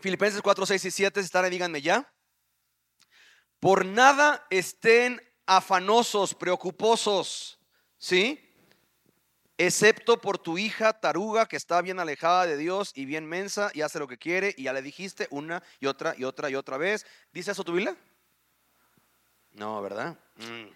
[0.00, 2.10] Filipenses 4, 6 y 7, si están díganme ya.
[3.60, 7.58] Por nada estén afanosos, preocuposos,
[7.98, 8.42] ¿sí?
[9.58, 13.82] Excepto por tu hija taruga que está bien alejada de Dios y bien mensa y
[13.82, 16.78] hace lo que quiere y ya le dijiste una y otra y otra y otra
[16.78, 17.04] vez.
[17.32, 17.94] ¿Dice eso tu Biblia?
[19.52, 20.18] No, ¿verdad?
[20.36, 20.68] Mm.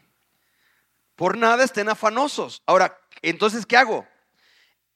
[1.17, 2.63] Por nada estén afanosos.
[2.67, 4.07] Ahora, entonces, ¿qué hago?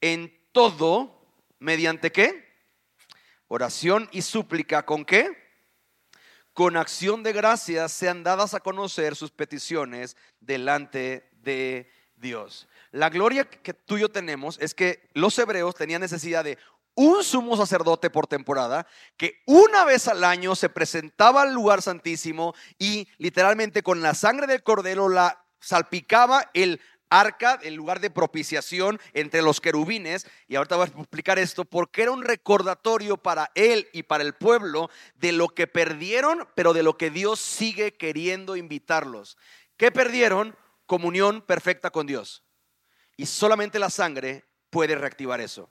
[0.05, 1.19] En todo,
[1.57, 2.45] mediante qué?
[3.47, 5.35] Oración y súplica, ¿con qué?
[6.53, 12.67] Con acción de gracias sean dadas a conocer sus peticiones delante de Dios.
[12.91, 16.59] La gloria que tú y yo tenemos es que los hebreos tenían necesidad de
[16.93, 18.85] un sumo sacerdote por temporada
[19.17, 24.45] que una vez al año se presentaba al lugar santísimo y literalmente con la sangre
[24.45, 30.75] del cordero la salpicaba el arca, el lugar de propiciación entre los querubines, y ahorita
[30.75, 35.31] voy a explicar esto, porque era un recordatorio para él y para el pueblo de
[35.31, 39.37] lo que perdieron, pero de lo que Dios sigue queriendo invitarlos.
[39.77, 40.55] ¿Qué perdieron?
[40.85, 42.43] Comunión perfecta con Dios.
[43.17, 45.69] Y solamente la sangre puede reactivar eso.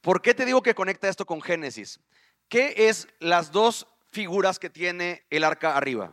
[0.00, 2.00] ¿Por qué te digo que conecta esto con Génesis?
[2.48, 6.12] ¿Qué es las dos figuras que tiene el arca arriba?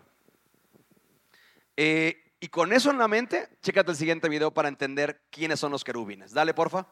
[1.77, 5.71] Eh, y con eso en la mente, chécate el siguiente video para entender quiénes son
[5.71, 6.33] los querubines.
[6.33, 6.87] Dale, porfa.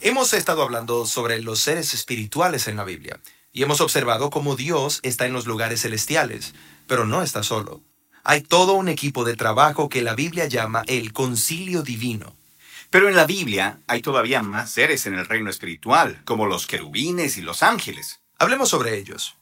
[0.00, 3.20] Hemos estado hablando sobre los seres espirituales en la Biblia
[3.52, 6.54] y hemos observado cómo Dios está en los lugares celestiales,
[6.86, 7.82] pero no está solo.
[8.22, 12.34] Hay todo un equipo de trabajo que la Biblia llama el concilio divino.
[12.90, 17.36] Pero en la Biblia hay todavía más seres en el reino espiritual, como los querubines
[17.36, 18.20] y los ángeles.
[18.38, 19.36] Hablemos sobre ellos.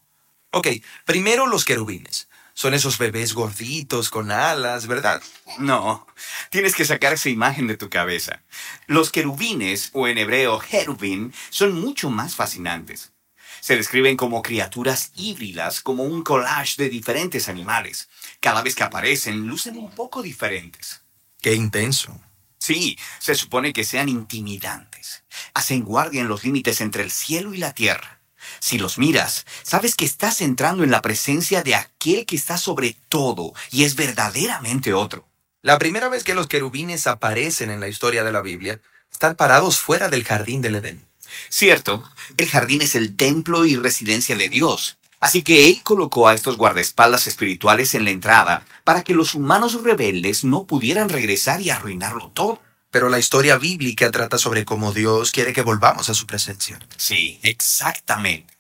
[0.53, 0.69] Ok,
[1.07, 2.29] primero los querubines.
[2.55, 5.23] Son esos bebés gorditos con alas, ¿verdad?
[5.59, 6.07] No,
[6.51, 8.43] tienes que sacar esa imagen de tu cabeza.
[8.87, 13.13] Los querubines, o en hebreo jerubín, son mucho más fascinantes.
[13.61, 18.11] Se describen como criaturas híbridas, como un collage de diferentes animales.
[18.41, 21.01] Cada vez que aparecen, lucen un poco diferentes.
[21.41, 22.21] Qué intenso.
[22.59, 25.25] Sí, se supone que sean intimidantes.
[25.55, 28.22] Hacen guardia en los límites entre el cielo y la tierra.
[28.61, 32.97] Si los miras, sabes que estás entrando en la presencia de aquel que está sobre
[33.09, 35.29] todo y es verdaderamente otro.
[35.63, 38.81] La primera vez que los querubines aparecen en la historia de la Biblia,
[39.13, 41.07] están parados fuera del jardín del Edén.
[41.49, 42.03] Cierto,
[42.37, 44.99] el jardín es el templo y residencia de Dios.
[45.21, 49.81] Así que Él colocó a estos guardaespaldas espirituales en la entrada para que los humanos
[49.83, 52.61] rebeldes no pudieran regresar y arruinarlo todo.
[52.93, 56.79] Pero la historia bíblica trata sobre cómo Dios quiere que volvamos a su presencia.
[56.99, 58.53] Sí, exactamente.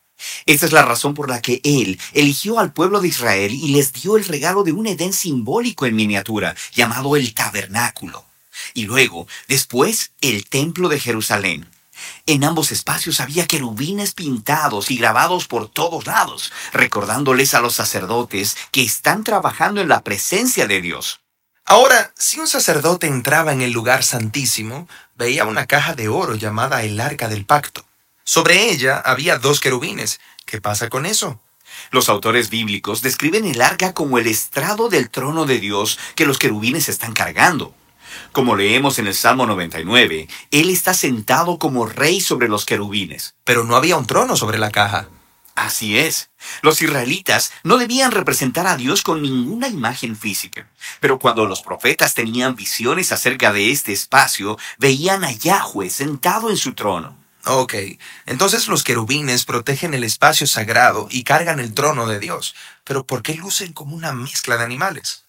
[0.46, 3.92] Esta es la razón por la que Él eligió al pueblo de Israel y les
[3.92, 8.24] dio el regalo de un Edén simbólico en miniatura, llamado el tabernáculo.
[8.72, 11.68] Y luego, después, el templo de Jerusalén.
[12.24, 18.56] En ambos espacios había querubines pintados y grabados por todos lados, recordándoles a los sacerdotes
[18.70, 21.20] que están trabajando en la presencia de Dios.
[21.64, 26.82] Ahora, si un sacerdote entraba en el lugar santísimo, veía una caja de oro llamada
[26.82, 27.84] el arca del pacto.
[28.24, 30.20] Sobre ella había dos querubines.
[30.44, 31.40] ¿Qué pasa con eso?
[31.90, 36.38] Los autores bíblicos describen el arca como el estrado del trono de Dios que los
[36.38, 37.74] querubines están cargando.
[38.32, 43.34] Como leemos en el Salmo 99, Él está sentado como rey sobre los querubines.
[43.44, 45.08] Pero no había un trono sobre la caja.
[45.54, 46.30] Así es.
[46.62, 50.68] Los israelitas no debían representar a Dios con ninguna imagen física.
[51.00, 56.56] Pero cuando los profetas tenían visiones acerca de este espacio, veían a Yahweh sentado en
[56.56, 57.18] su trono.
[57.44, 57.74] Ok,
[58.26, 62.54] entonces los querubines protegen el espacio sagrado y cargan el trono de Dios.
[62.84, 65.21] Pero ¿por qué lucen como una mezcla de animales?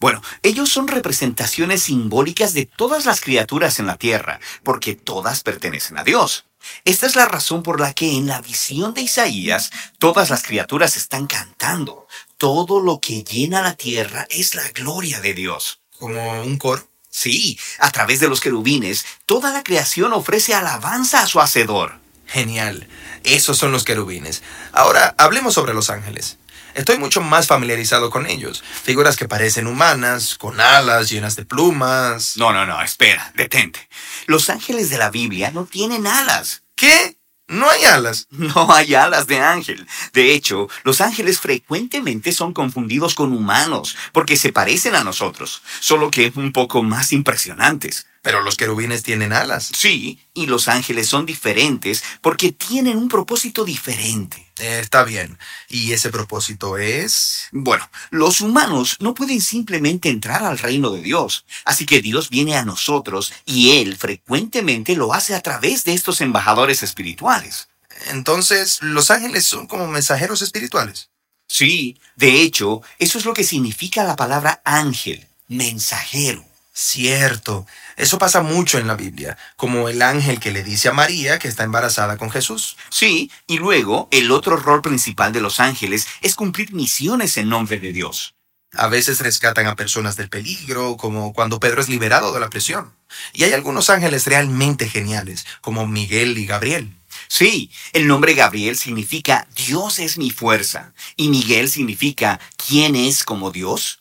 [0.00, 5.98] Bueno, ellos son representaciones simbólicas de todas las criaturas en la tierra, porque todas pertenecen
[5.98, 6.46] a Dios.
[6.84, 10.96] Esta es la razón por la que en la visión de Isaías todas las criaturas
[10.96, 12.06] están cantando.
[12.38, 15.80] Todo lo que llena la tierra es la gloria de Dios.
[15.98, 16.88] ¿Como un coro?
[17.10, 21.98] Sí, a través de los querubines, toda la creación ofrece alabanza a su Hacedor.
[22.26, 22.88] Genial.
[23.24, 24.42] Esos son los querubines.
[24.72, 26.38] Ahora, hablemos sobre los ángeles.
[26.80, 28.64] Estoy mucho más familiarizado con ellos.
[28.82, 32.38] Figuras que parecen humanas, con alas llenas de plumas.
[32.38, 33.86] No, no, no, espera, detente.
[34.26, 36.62] Los ángeles de la Biblia no tienen alas.
[36.74, 37.18] ¿Qué?
[37.48, 38.28] No hay alas.
[38.30, 39.86] No hay alas de ángel.
[40.14, 46.10] De hecho, los ángeles frecuentemente son confundidos con humanos, porque se parecen a nosotros, solo
[46.10, 48.06] que un poco más impresionantes.
[48.22, 49.70] Pero los querubines tienen alas.
[49.74, 54.46] Sí, y los ángeles son diferentes porque tienen un propósito diferente.
[54.58, 55.38] Eh, está bien.
[55.68, 57.48] ¿Y ese propósito es?
[57.50, 61.46] Bueno, los humanos no pueden simplemente entrar al reino de Dios.
[61.64, 66.20] Así que Dios viene a nosotros y Él frecuentemente lo hace a través de estos
[66.20, 67.68] embajadores espirituales.
[68.08, 71.10] Entonces, los ángeles son como mensajeros espirituales.
[71.48, 76.44] Sí, de hecho, eso es lo que significa la palabra ángel, mensajero.
[76.72, 77.66] Cierto.
[77.96, 81.48] Eso pasa mucho en la Biblia, como el ángel que le dice a María que
[81.48, 82.76] está embarazada con Jesús.
[82.88, 87.80] Sí, y luego el otro rol principal de los ángeles es cumplir misiones en nombre
[87.80, 88.34] de Dios.
[88.72, 92.94] A veces rescatan a personas del peligro, como cuando Pedro es liberado de la prisión.
[93.32, 96.94] Y hay algunos ángeles realmente geniales, como Miguel y Gabriel.
[97.26, 103.50] Sí, el nombre Gabriel significa Dios es mi fuerza y Miguel significa ¿quién es como
[103.50, 103.99] Dios?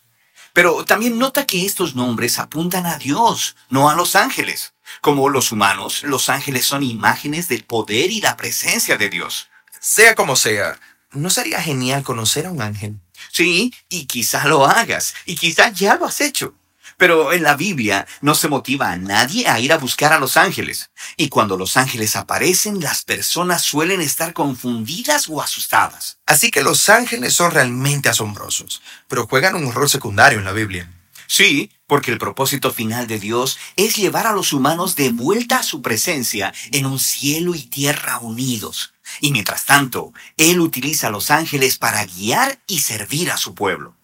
[0.53, 4.73] Pero también nota que estos nombres apuntan a Dios, no a los ángeles.
[5.01, 9.49] Como los humanos, los ángeles son imágenes del poder y la presencia de Dios.
[9.79, 10.79] Sea como sea,
[11.11, 12.99] ¿no sería genial conocer a un ángel?
[13.31, 16.53] Sí, y quizá lo hagas, y quizá ya lo has hecho.
[16.99, 20.35] Pero en la Biblia no se motiva a nadie a ir a buscar a los
[20.35, 20.91] ángeles.
[21.15, 26.17] Y cuando los ángeles aparecen, las personas suelen estar confundidas o asustadas.
[26.25, 30.91] Así que los ángeles son realmente asombrosos, pero juegan un rol secundario en la Biblia.
[31.25, 35.63] Sí, porque el propósito final de Dios es llevar a los humanos de vuelta a
[35.63, 38.93] su presencia en un cielo y tierra unidos.
[39.21, 43.95] Y mientras tanto, Él utiliza a los ángeles para guiar y servir a su pueblo.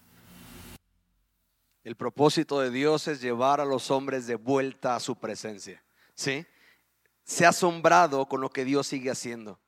[1.86, 5.84] El propósito de Dios es llevar a los hombres de vuelta a su presencia.
[6.16, 6.44] ¿Sí?
[7.22, 9.60] Se ha asombrado con lo que Dios sigue haciendo.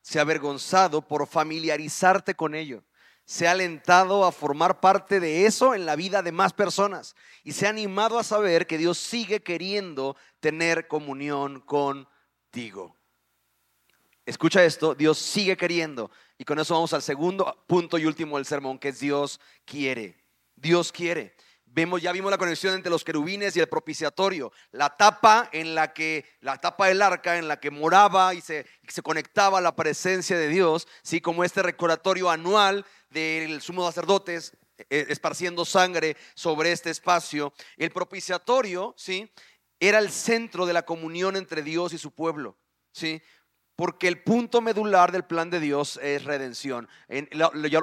[0.00, 2.84] Se ha avergonzado por familiarizarte con ello.
[3.24, 7.16] Se ha alentado a formar parte de eso en la vida de más personas.
[7.42, 12.96] Y se ha animado a saber que Dios sigue queriendo tener comunión contigo.
[14.24, 16.12] Escucha esto, Dios sigue queriendo.
[16.38, 20.22] Y con eso vamos al segundo punto y último del sermón, que es Dios quiere.
[20.54, 21.34] Dios quiere
[22.00, 26.24] ya vimos la conexión entre los querubines y el propiciatorio, la tapa en la que,
[26.40, 30.48] la tapa del arca en la que moraba y se, se conectaba la presencia de
[30.48, 31.20] Dios, ¿sí?
[31.20, 34.56] como este recordatorio anual del sumo sacerdotes
[34.90, 37.52] eh, esparciendo sangre sobre este espacio.
[37.76, 39.30] El propiciatorio, ¿sí?
[39.78, 42.58] Era el centro de la comunión entre Dios y su pueblo,
[42.92, 43.22] ¿sí?
[43.76, 46.88] Porque el punto medular del plan de Dios es redención.
[47.08, 47.28] En,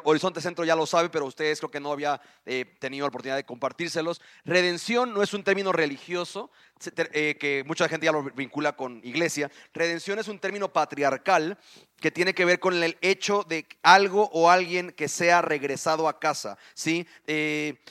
[0.06, 3.36] Horizonte Centro ya lo sabe, pero ustedes creo que no había eh, tenido la oportunidad
[3.36, 4.22] de compartírselos.
[4.46, 6.50] Redención no es un término religioso
[6.96, 9.52] eh, que mucha gente ya lo vincula con iglesia.
[9.74, 11.58] Redención es un término patriarcal
[11.98, 16.20] que tiene que ver con el hecho de algo o alguien que sea regresado a
[16.20, 16.58] casa.
[16.74, 17.06] ¿sí?
[17.28, 17.82] Eh,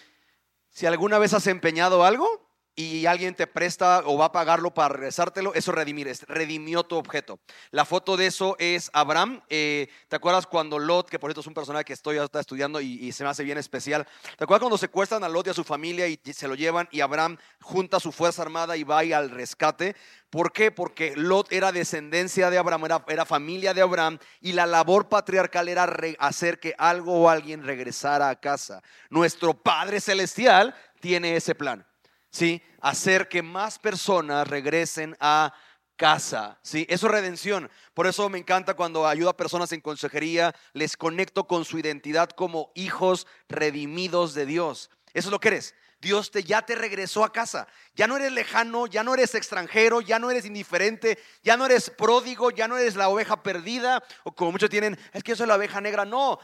[0.71, 2.50] si alguna vez has empeñado algo,
[2.81, 7.39] y alguien te presta o va a pagarlo para regresártelo, eso redimir, redimió tu objeto.
[7.71, 9.43] La foto de eso es Abraham.
[9.49, 13.11] Eh, ¿Te acuerdas cuando Lot, que por cierto es un personaje que estoy estudiando y,
[13.13, 14.07] se me hace bien especial,
[14.39, 17.01] ¿te acuerdas cuando secuestran a Lot y a su familia y se lo llevan y
[17.01, 19.97] Abraham junta su fuerza armada y va al rescate?
[20.31, 20.71] ¿Por qué?
[20.71, 25.69] Porque Lot era descendencia de Abraham, era, era familia de Abraham y la labor patriarcal
[25.69, 25.85] era
[26.19, 28.83] hacer que algo o alguien regresara a casa.
[29.09, 31.85] Nuestro Padre Celestial tiene ese plan.
[32.31, 32.63] ¿Sí?
[32.81, 35.53] Hacer que más personas regresen a
[35.97, 36.87] casa, ¿sí?
[36.89, 37.71] Eso es redención.
[37.93, 42.31] Por eso me encanta cuando ayudo a personas en consejería, les conecto con su identidad
[42.31, 44.91] como hijos redimidos de Dios.
[45.13, 45.75] Eso es lo que eres.
[46.01, 47.69] Dios te, ya te regresó a casa.
[47.95, 51.91] Ya no eres lejano, ya no eres extranjero, ya no eres indiferente, ya no eres
[51.91, 54.03] pródigo, ya no eres la oveja perdida.
[54.25, 56.07] O como muchos tienen, es que yo soy la oveja negra.
[56.07, 56.39] No,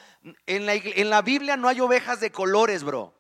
[0.45, 3.16] en la, en la Biblia no hay ovejas de colores, bro.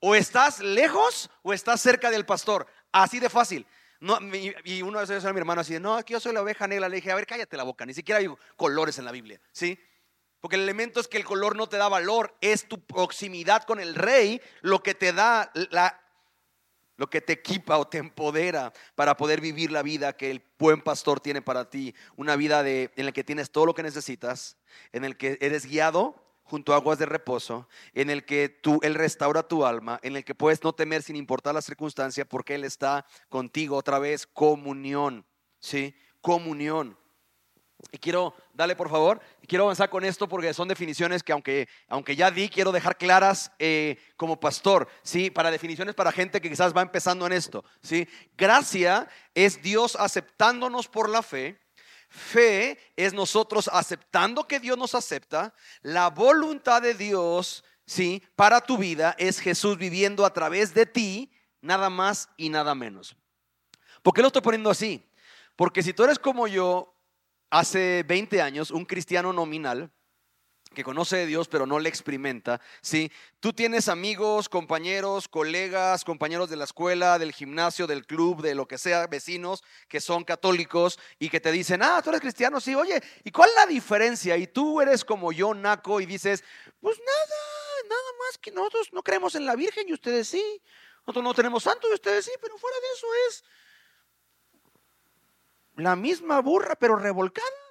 [0.00, 2.66] O estás lejos o estás cerca del pastor.
[2.92, 3.66] Así de fácil.
[4.00, 4.18] No,
[4.64, 6.88] y uno de esos a mi hermano así, no, aquí yo soy la oveja negra.
[6.88, 9.78] Le dije, a ver, cállate la boca, ni siquiera hay colores en la Biblia, ¿sí?
[10.40, 13.80] Porque el elemento es que el color no te da valor, es tu proximidad con
[13.80, 16.00] el rey lo que te da la,
[16.96, 20.82] lo que te equipa o te empodera para poder vivir la vida que el buen
[20.82, 24.58] pastor tiene para ti, una vida de, en la que tienes todo lo que necesitas,
[24.92, 28.94] en el que eres guiado junto a aguas de reposo, en el que tú, Él
[28.94, 32.64] restaura tu alma, en el que puedes no temer sin importar la circunstancia, porque Él
[32.64, 35.26] está contigo otra vez, comunión,
[35.58, 35.94] ¿sí?
[36.20, 36.96] Comunión.
[37.92, 42.16] Y quiero, dale por favor, quiero avanzar con esto porque son definiciones que aunque, aunque
[42.16, 45.30] ya di, quiero dejar claras eh, como pastor, ¿sí?
[45.30, 48.08] Para definiciones para gente que quizás va empezando en esto, ¿sí?
[48.36, 51.58] Gracia es Dios aceptándonos por la fe,
[52.16, 55.52] Fe es nosotros aceptando que Dios nos acepta.
[55.82, 61.30] La voluntad de Dios, sí, para tu vida es Jesús viviendo a través de ti,
[61.60, 63.14] nada más y nada menos.
[64.02, 65.06] ¿Por qué lo estoy poniendo así?
[65.56, 66.94] Porque si tú eres como yo,
[67.50, 69.92] hace 20 años, un cristiano nominal,
[70.76, 73.10] que conoce de Dios pero no le experimenta, ¿sí?
[73.40, 78.68] Tú tienes amigos, compañeros, colegas, compañeros de la escuela, del gimnasio, del club, de lo
[78.68, 82.74] que sea, vecinos que son católicos y que te dicen, ah, tú eres cristiano, sí,
[82.74, 84.36] oye, ¿y cuál es la diferencia?
[84.36, 86.44] Y tú eres como yo, Naco, y dices,
[86.78, 90.62] pues nada, nada más que nosotros no creemos en la Virgen y ustedes sí.
[91.06, 93.44] Nosotros no tenemos santo y ustedes sí, pero fuera de eso es
[95.76, 97.65] la misma burra pero revolcada.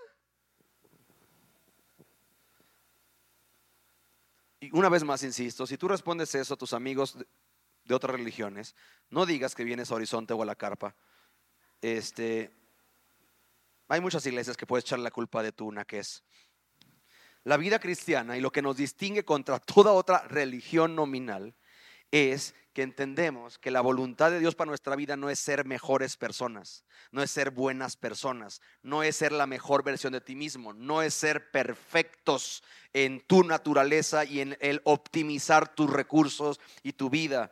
[4.74, 7.18] Una vez más insisto, si tú respondes eso a tus amigos
[7.84, 8.76] de, otras religiones,
[9.10, 10.96] no digas que vienes a Horizonte o a la Carpa.
[11.82, 12.52] Este,
[13.88, 16.24] hay muchas iglesias que puedes echar la culpa de tu es
[17.44, 21.56] La vida cristiana y lo que nos distingue contra toda otra religión nominal
[22.12, 26.18] es que entendemos que la voluntad de Dios para nuestra vida no es ser mejores
[26.18, 30.74] personas, no es ser buenas personas, no es ser la mejor versión de ti mismo,
[30.74, 37.10] no es ser perfectos en tu naturaleza y en el optimizar tus recursos y tu
[37.10, 37.52] vida.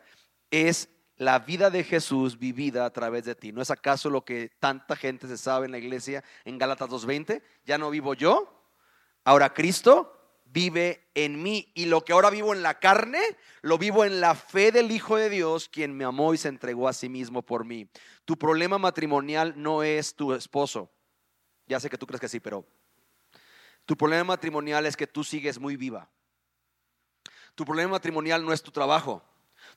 [0.51, 3.53] Es la vida de Jesús vivida a través de ti.
[3.53, 7.41] ¿No es acaso lo que tanta gente se sabe en la iglesia en Gálatas 2.20?
[7.65, 8.61] Ya no vivo yo,
[9.23, 10.22] ahora Cristo
[10.53, 11.71] vive en mí.
[11.73, 13.21] Y lo que ahora vivo en la carne,
[13.61, 16.87] lo vivo en la fe del Hijo de Dios, quien me amó y se entregó
[16.87, 17.89] a sí mismo por mí.
[18.23, 20.91] Tu problema matrimonial no es tu esposo.
[21.65, 22.65] Ya sé que tú crees que sí, pero
[23.85, 26.09] tu problema matrimonial es que tú sigues muy viva.
[27.55, 29.23] Tu problema matrimonial no es tu trabajo.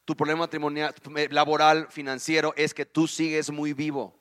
[0.04, 0.94] Tu problema matrimonial,
[1.30, 4.15] laboral, financiero, es que tú sigues muy vivo.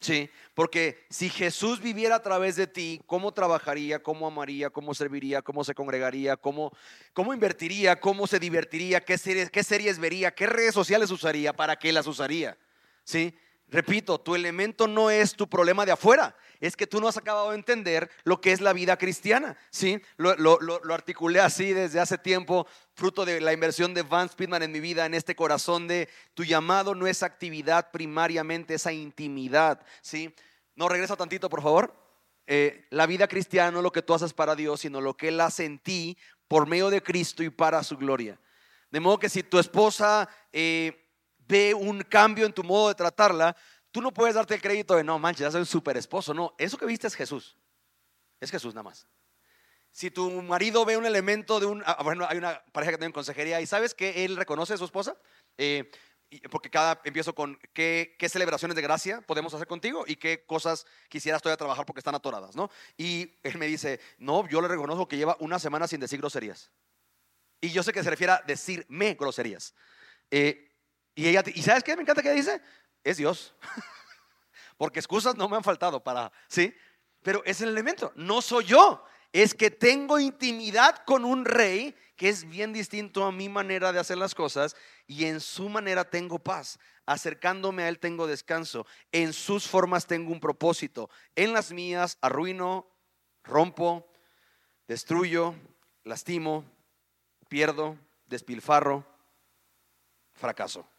[0.00, 4.02] Sí, porque si Jesús viviera a través de ti, ¿cómo trabajaría?
[4.02, 4.70] ¿Cómo amaría?
[4.70, 5.42] ¿Cómo serviría?
[5.42, 6.38] ¿Cómo se congregaría?
[6.38, 6.72] ¿Cómo,
[7.12, 8.00] cómo invertiría?
[8.00, 9.04] ¿Cómo se divertiría?
[9.04, 10.34] ¿Qué series, ¿Qué series vería?
[10.34, 11.52] ¿Qué redes sociales usaría?
[11.52, 12.56] ¿Para qué las usaría?
[13.04, 13.36] ¿Sí?
[13.70, 17.50] Repito, tu elemento no es tu problema de afuera, es que tú no has acabado
[17.50, 19.56] de entender lo que es la vida cristiana.
[19.70, 20.02] ¿sí?
[20.16, 24.80] Lo, articulé así desde hace tiempo, fruto de la inversión de Van Speedman en mi
[24.80, 29.80] vida, en este corazón de tu llamado no es actividad primariamente, esa intimidad.
[30.02, 30.34] ¿sí?
[30.74, 31.94] No, regresa tantito, por favor.
[32.48, 35.28] Eh, la vida cristiana no es lo que tú haces para Dios, sino lo que
[35.28, 36.18] Él hace en ti
[36.48, 38.40] por medio de Cristo y para su gloria.
[38.90, 40.28] De modo que si tu esposa...
[40.52, 40.99] Eh,
[41.50, 43.56] ve un cambio en tu modo de tratarla,
[43.90, 46.32] tú no puedes darte el crédito de no manches, ya soy un super esposo.
[46.32, 47.56] No, eso que viste es Jesús.
[48.40, 49.06] Es Jesús nada más.
[49.92, 51.82] Si tu marido ve un elemento de un.
[51.84, 54.84] Ah, bueno, hay una pareja que tiene consejería y sabes que él reconoce a su
[54.84, 55.16] esposa.
[55.58, 55.90] Eh,
[56.48, 60.86] porque cada empiezo con qué, qué, celebraciones de gracia podemos hacer contigo y qué cosas
[61.08, 62.70] quisieras todavía trabajar porque están atoradas, ¿no?
[62.96, 66.70] Y él me dice, no, yo le reconozco que lleva una semana sin decir groserías.
[67.60, 69.74] Y yo sé que se refiere a decirme groserías.
[70.30, 70.69] Eh,
[71.20, 71.94] y, ella, ¿y sabes qué?
[71.96, 72.62] Me encanta que dice,
[73.04, 73.54] es Dios.
[74.78, 76.74] Porque excusas no me han faltado para, ¿sí?
[77.22, 79.04] Pero es el elemento, no soy yo.
[79.30, 83.98] Es que tengo intimidad con un rey que es bien distinto a mi manera de
[83.98, 84.74] hacer las cosas
[85.06, 86.78] y en su manera tengo paz.
[87.04, 88.86] Acercándome a Él tengo descanso.
[89.12, 91.10] En sus formas tengo un propósito.
[91.36, 92.90] En las mías arruino,
[93.44, 94.10] rompo,
[94.88, 95.54] destruyo,
[96.02, 96.64] lastimo,
[97.50, 99.04] pierdo, despilfarro,
[100.32, 100.89] fracaso.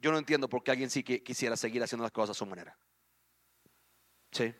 [0.00, 2.46] Yo no entiendo por qué alguien sí que quisiera seguir haciendo las cosas a su
[2.46, 2.76] manera.
[4.30, 4.54] Sí.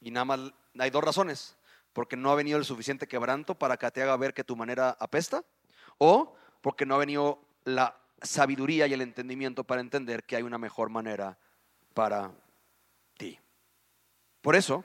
[0.00, 0.40] Y nada más
[0.78, 1.56] hay dos razones.
[1.92, 4.96] Porque no ha venido el suficiente quebranto para que te haga ver que tu manera
[5.00, 5.44] apesta.
[5.98, 10.58] o porque no ha venido la sabiduría y el entendimiento para entender que hay una
[10.58, 11.38] mejor manera
[11.94, 12.32] para
[13.16, 13.38] ti.
[14.40, 14.84] Por eso,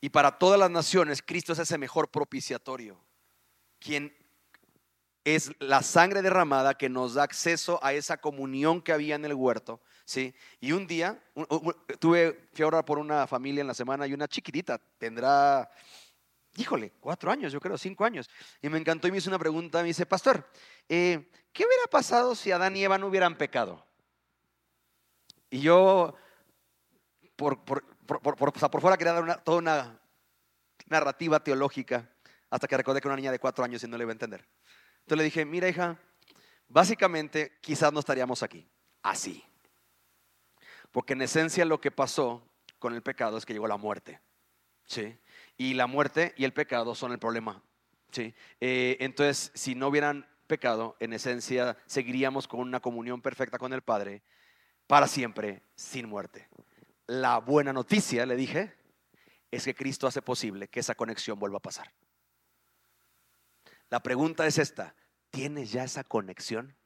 [0.00, 3.00] y para todas las naciones, Cristo es ese mejor propiciatorio,
[3.78, 4.16] quien
[5.34, 9.34] es la sangre derramada que nos da acceso a esa comunión que había en el
[9.34, 10.34] huerto, ¿sí?
[10.60, 11.22] Y un día,
[11.98, 15.70] tuve, fui por una familia en la semana y una chiquitita, tendrá,
[16.56, 18.30] híjole, cuatro años, yo creo, cinco años,
[18.62, 20.48] y me encantó y me hizo una pregunta, me dice, pastor,
[20.88, 23.84] eh, ¿qué hubiera pasado si Adán y Eva no hubieran pecado?
[25.50, 26.14] Y yo,
[27.36, 30.00] por, por, por, fuera quería dar toda una
[30.86, 32.10] narrativa teológica,
[32.50, 34.46] hasta que recordé que una niña de cuatro años y no le iba a entender.
[35.08, 35.98] Entonces le dije, mira hija,
[36.68, 38.68] básicamente quizás no estaríamos aquí,
[39.02, 39.42] así.
[40.92, 42.46] Porque en esencia lo que pasó
[42.78, 44.20] con el pecado es que llegó la muerte.
[44.84, 45.18] ¿sí?
[45.56, 47.62] Y la muerte y el pecado son el problema.
[48.10, 48.34] ¿sí?
[48.60, 53.80] Eh, entonces, si no hubieran pecado, en esencia seguiríamos con una comunión perfecta con el
[53.80, 54.22] Padre
[54.86, 56.50] para siempre, sin muerte.
[57.06, 58.74] La buena noticia, le dije,
[59.50, 61.90] es que Cristo hace posible que esa conexión vuelva a pasar.
[63.90, 64.94] La pregunta es esta,
[65.30, 66.76] ¿tienes ya esa conexión?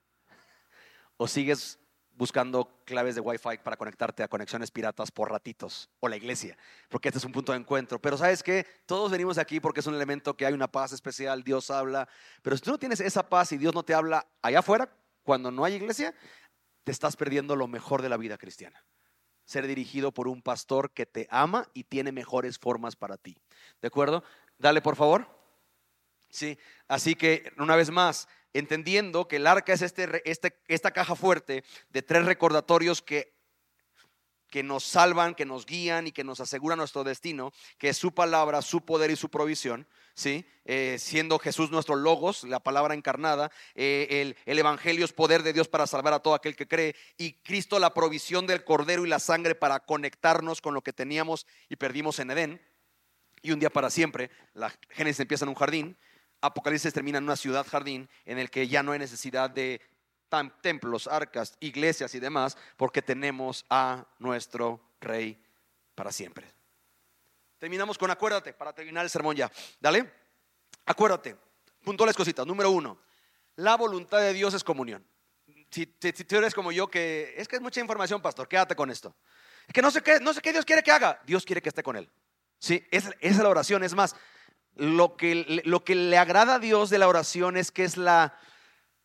[1.17, 1.79] ¿O sigues
[2.15, 6.57] buscando claves de Wi-Fi para conectarte a conexiones piratas por ratitos o la iglesia?
[6.89, 8.01] Porque este es un punto de encuentro.
[8.01, 11.43] Pero sabes que todos venimos aquí porque es un elemento que hay una paz especial,
[11.43, 12.09] Dios habla.
[12.43, 15.51] Pero si tú no tienes esa paz y Dios no te habla allá afuera, cuando
[15.51, 16.15] no hay iglesia,
[16.85, 18.85] te estás perdiendo lo mejor de la vida cristiana.
[19.45, 23.37] Ser dirigido por un pastor que te ama y tiene mejores formas para ti.
[23.81, 24.23] ¿De acuerdo?
[24.57, 25.42] Dale, por favor.
[26.33, 26.59] ¿Sí?
[26.89, 31.63] Así que, una vez más, entendiendo que el arca es este, este, esta caja fuerte
[31.91, 33.33] de tres recordatorios que,
[34.51, 38.13] que nos salvan, que nos guían y que nos aseguran nuestro destino, que es su
[38.13, 40.45] palabra, su poder y su provisión, ¿sí?
[40.65, 45.53] Eh, siendo Jesús nuestro logos, la palabra encarnada, eh, el, el evangelio es poder de
[45.53, 49.09] Dios para salvar a todo aquel que cree, y Cristo la provisión del cordero y
[49.09, 52.73] la sangre para conectarnos con lo que teníamos y perdimos en Edén.
[53.45, 55.99] Y un día para siempre, la Génesis empieza en un jardín,
[56.43, 59.81] Apocalipsis termina en una ciudad jardín en el que ya no hay necesidad de
[60.61, 65.41] templos, arcas, iglesias y demás, porque tenemos a nuestro rey
[65.95, 66.53] para siempre.
[67.59, 69.51] Terminamos con acuérdate, para terminar el sermón ya.
[69.79, 70.11] Dale,
[70.87, 71.37] acuérdate,
[71.85, 72.47] puntuales cositas.
[72.47, 72.99] Número uno,
[73.57, 75.07] la voluntad de Dios es comunión.
[75.71, 79.15] Si, tú eres como yo, que es que es mucha información, pastor, quédate con esto.
[79.67, 81.21] Es que no sé qué, no sé qué Dios quiere que haga.
[81.25, 82.11] Dios quiere que esté con él.
[82.59, 83.83] Sí, esa es la oración.
[83.85, 84.17] Es más,
[84.77, 88.39] lo que, lo que le agrada a Dios de la oración es que es la,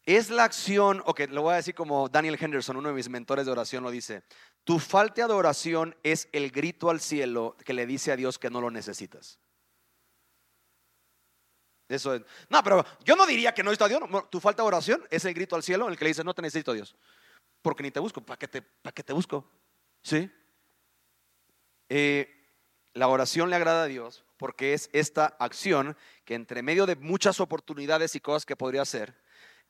[0.03, 3.45] es la acción, ok, lo voy a decir como Daniel Henderson, uno de mis mentores
[3.45, 4.23] de oración, lo dice,
[4.63, 8.49] tu falta de oración es el grito al cielo que le dice a Dios que
[8.49, 9.39] no lo necesitas.
[11.89, 12.21] Eso es.
[12.49, 14.01] No, pero yo no diría que no está Dios.
[14.29, 16.33] tu falta de oración es el grito al cielo en el que le dice, no
[16.33, 16.95] te necesito Dios.
[17.61, 18.21] Porque ni te busco.
[18.21, 19.49] ¿Para qué te, para qué te busco?
[20.03, 20.29] ¿Sí?
[21.89, 22.36] Eh,
[22.97, 25.95] la oración le agrada a Dios porque es esta acción
[26.25, 29.15] que entre medio de muchas oportunidades y cosas que podría hacer,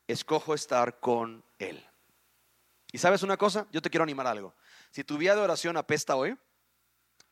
[0.06, 1.86] escojo estar con Él.
[2.90, 4.54] Y sabes una cosa, yo te quiero animar a algo.
[4.90, 6.38] Si tu vida de oración apesta hoy,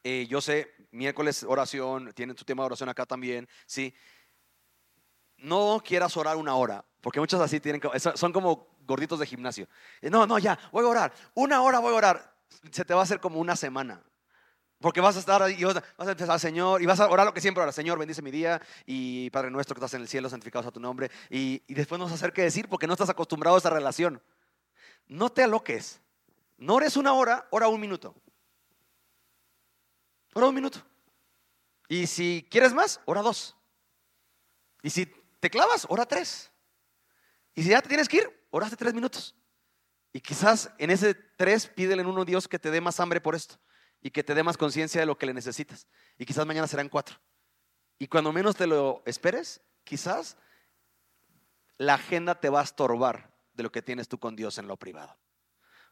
[0.05, 3.95] eh, yo sé, miércoles oración, tienen tu tema de oración acá también, ¿sí?
[5.39, 7.81] No quieras orar una hora, porque muchos así tienen,
[8.15, 9.67] son como gorditos de gimnasio.
[10.03, 11.13] No, no, ya, voy a orar.
[11.35, 12.37] Una hora voy a orar.
[12.71, 14.03] Se te va a hacer como una semana.
[14.81, 17.33] Porque vas a estar ahí y vas a empezar, Señor, y vas a orar lo
[17.33, 20.29] que siempre ora, Señor, bendice mi día, y Padre nuestro que estás en el cielo,
[20.29, 23.09] santificado a tu nombre, y, después no vas a hacer qué decir porque no estás
[23.09, 24.23] acostumbrado a esa relación.
[25.07, 26.01] No te aloques.
[26.59, 28.15] No ores una hora, ora un minuto.
[30.35, 30.83] Ora un minuto.
[31.89, 33.57] Y si quieres más, ora dos.
[34.83, 35.07] Y si
[35.41, 36.51] te clavas, ora tres.
[37.55, 39.35] Y si ya te tienes que ir, oraste tres minutos.
[40.13, 43.35] Y quizás en ese tres pídele en uno Dios que te dé más hambre por
[43.35, 43.59] esto
[44.01, 45.87] y que te dé más conciencia de lo que le necesitas.
[46.19, 47.19] Y quizás mañana serán cuatro.
[47.99, 50.37] Y cuando menos te lo esperes, quizás
[51.79, 54.77] la agenda te va a estorbar de lo que tienes tú con Dios en lo
[54.77, 55.17] privado.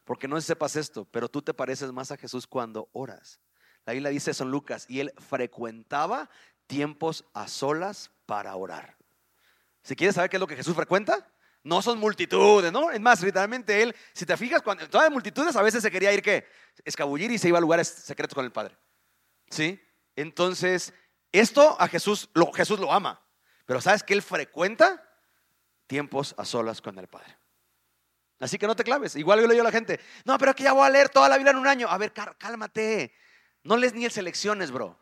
[0.05, 3.41] Porque no sepas esto, pero tú te pareces más a Jesús cuando oras.
[3.87, 6.31] La Biblia dice en Lucas, y él frecuentaba
[6.67, 8.97] tiempos a solas para orar.
[9.83, 11.31] Si quieres saber qué es lo que Jesús frecuenta,
[11.65, 12.91] no son multitudes, ¿no?
[12.91, 16.13] Es más, literalmente él, si te fijas, cuando todas las multitudes a veces se quería
[16.13, 16.47] ir, ¿qué?
[16.85, 18.77] Escabullir y se iba a lugares secretos con el Padre.
[19.49, 19.81] ¿Sí?
[20.15, 20.93] Entonces,
[21.33, 23.21] esto a Jesús lo, Jesús lo ama.
[23.65, 25.03] Pero ¿sabes que él frecuenta?
[25.87, 27.37] Tiempos a solas con el Padre.
[28.41, 29.17] Así que no te claves.
[29.17, 31.31] Igual yo le digo a la gente, no, pero que ya voy a leer toda
[31.31, 31.89] la Biblia en un año.
[31.89, 33.15] A ver, cálmate.
[33.63, 34.99] No lees ni el selecciones, bro.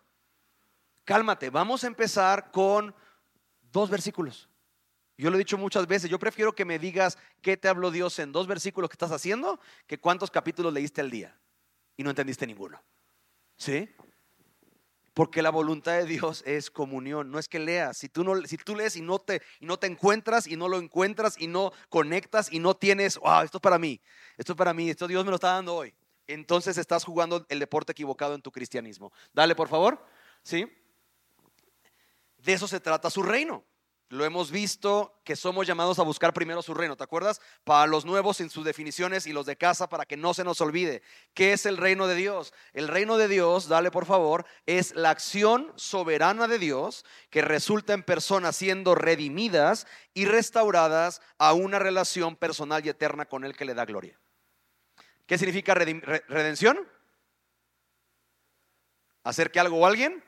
[1.05, 1.51] Cálmate.
[1.51, 2.95] Vamos a empezar con
[3.61, 4.49] dos versículos.
[5.17, 8.19] Yo lo he dicho muchas veces, yo prefiero que me digas qué te habló Dios
[8.19, 11.39] en dos versículos que estás haciendo que cuántos capítulos leíste al día
[11.97, 12.83] y no entendiste ninguno.
[13.57, 13.89] ¿Sí?
[15.15, 17.99] Porque la voluntad de Dios es comunión, no es que leas.
[17.99, 20.69] Si tú, no, si tú lees y no, te, y no te encuentras y no
[20.69, 24.01] lo encuentras y no conectas y no tienes, wow, esto es para mí,
[24.39, 25.95] esto es para mí, esto Dios me lo está dando hoy.
[26.27, 29.13] Entonces estás jugando el deporte equivocado en tu cristianismo.
[29.35, 30.03] Dale, por favor.
[30.43, 30.67] ¿Sí?
[32.39, 33.65] De eso se trata su reino.
[34.13, 37.41] Lo hemos visto que somos llamados a buscar primero su reino, ¿te acuerdas?
[37.65, 40.61] Para los nuevos en sus definiciones y los de casa para que no se nos
[40.61, 41.01] olvide.
[41.33, 42.53] ¿Qué es el reino de Dios?
[42.75, 47.95] El reino de Dios, dale por favor, es la acción soberana de Dios que resulta
[47.95, 53.65] en personas siendo redimidas y restauradas a una relación personal y eterna con Él que
[53.65, 54.21] le da gloria.
[55.25, 56.87] ¿Qué significa redención?
[59.25, 60.23] Hacer que algo o alguien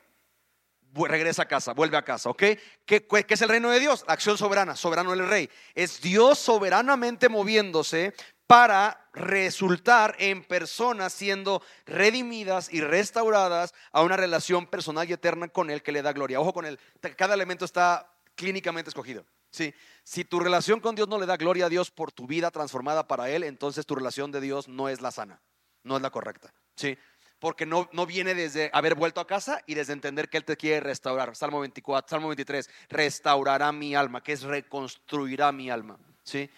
[1.03, 2.43] regresa a casa, vuelve a casa, ¿ok?
[2.85, 4.05] ¿Qué, es el reino de Dios?
[4.07, 5.49] acción soberana, soberano el rey.
[5.73, 8.13] Es Dios soberanamente moviéndose
[8.47, 15.69] para resultar en personas siendo redimidas y restauradas a una relación personal y eterna con
[15.69, 16.39] Él que le da gloria.
[16.39, 16.79] Ojo con él,
[17.17, 19.25] cada elemento está clínicamente escogido.
[19.49, 19.73] Sí.
[20.03, 23.07] Si tu relación con Dios no le da gloria a Dios por tu vida transformada
[23.07, 25.41] para Él, entonces tu relación de Dios no es la sana,
[25.83, 26.53] no es la correcta.
[26.75, 26.97] Sí
[27.39, 30.57] porque no, no viene desde haber vuelto a casa y desde entender que Él te
[30.57, 31.35] quiere restaurar.
[31.35, 35.99] Salmo 24, Salmo 23, restaurará mi alma, que es reconstruirá mi alma.
[36.23, 36.49] ¿Sí?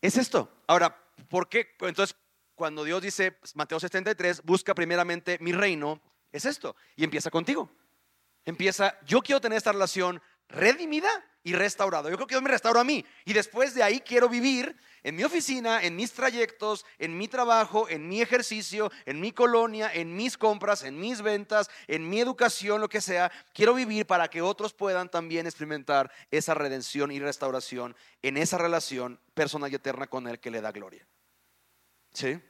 [0.00, 0.50] Es esto.
[0.66, 0.96] Ahora,
[1.28, 1.76] ¿por qué?
[1.80, 2.16] Entonces,
[2.54, 6.00] cuando Dios dice, Mateo 73, busca primeramente mi reino,
[6.32, 6.76] es esto.
[6.96, 7.70] Y empieza contigo.
[8.44, 11.08] Empieza, yo quiero tener esta relación redimida
[11.44, 12.08] y restaurado.
[12.08, 13.04] Yo creo que Dios me restaura a mí.
[13.26, 17.86] Y después de ahí quiero vivir en mi oficina, en mis trayectos, en mi trabajo,
[17.90, 22.80] en mi ejercicio, en mi colonia, en mis compras, en mis ventas, en mi educación,
[22.80, 23.30] lo que sea.
[23.52, 29.20] Quiero vivir para que otros puedan también experimentar esa redención y restauración en esa relación
[29.34, 31.06] personal y eterna con Él que le da gloria.
[32.14, 32.40] ¿Sí?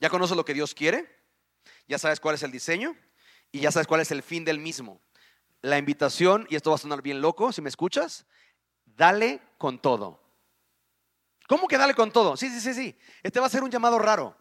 [0.00, 1.06] ¿Ya conoces lo que Dios quiere?
[1.86, 2.96] ¿Ya sabes cuál es el diseño?
[3.52, 5.02] Y ya sabes cuál es el fin del mismo
[5.62, 8.26] la invitación, y esto va a sonar bien loco si me escuchas,
[8.84, 10.20] dale con todo.
[11.48, 12.36] ¿Cómo que dale con todo?
[12.36, 12.98] Sí, sí, sí, sí.
[13.22, 14.36] Este va a ser un llamado raro.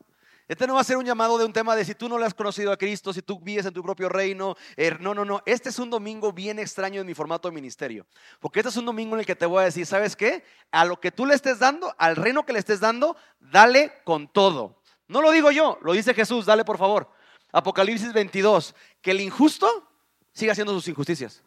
[0.48, 2.26] Este no va a ser un llamado de un tema de si tú no le
[2.26, 4.56] has conocido a Cristo, si tú vives en tu propio reino.
[4.76, 5.44] Er, no, no, no.
[5.46, 8.08] Este es un domingo bien extraño en mi formato de ministerio.
[8.40, 10.44] Porque este es un domingo en el que te voy a decir, ¿sabes qué?
[10.72, 14.28] A lo que tú le estés dando, al reino que le estés dando, dale con
[14.28, 14.82] todo.
[15.08, 17.12] No lo digo yo, lo dice Jesús, dale por favor.
[17.52, 19.89] Apocalipsis 22, que el injusto
[20.34, 21.44] siga haciendo sus injusticias.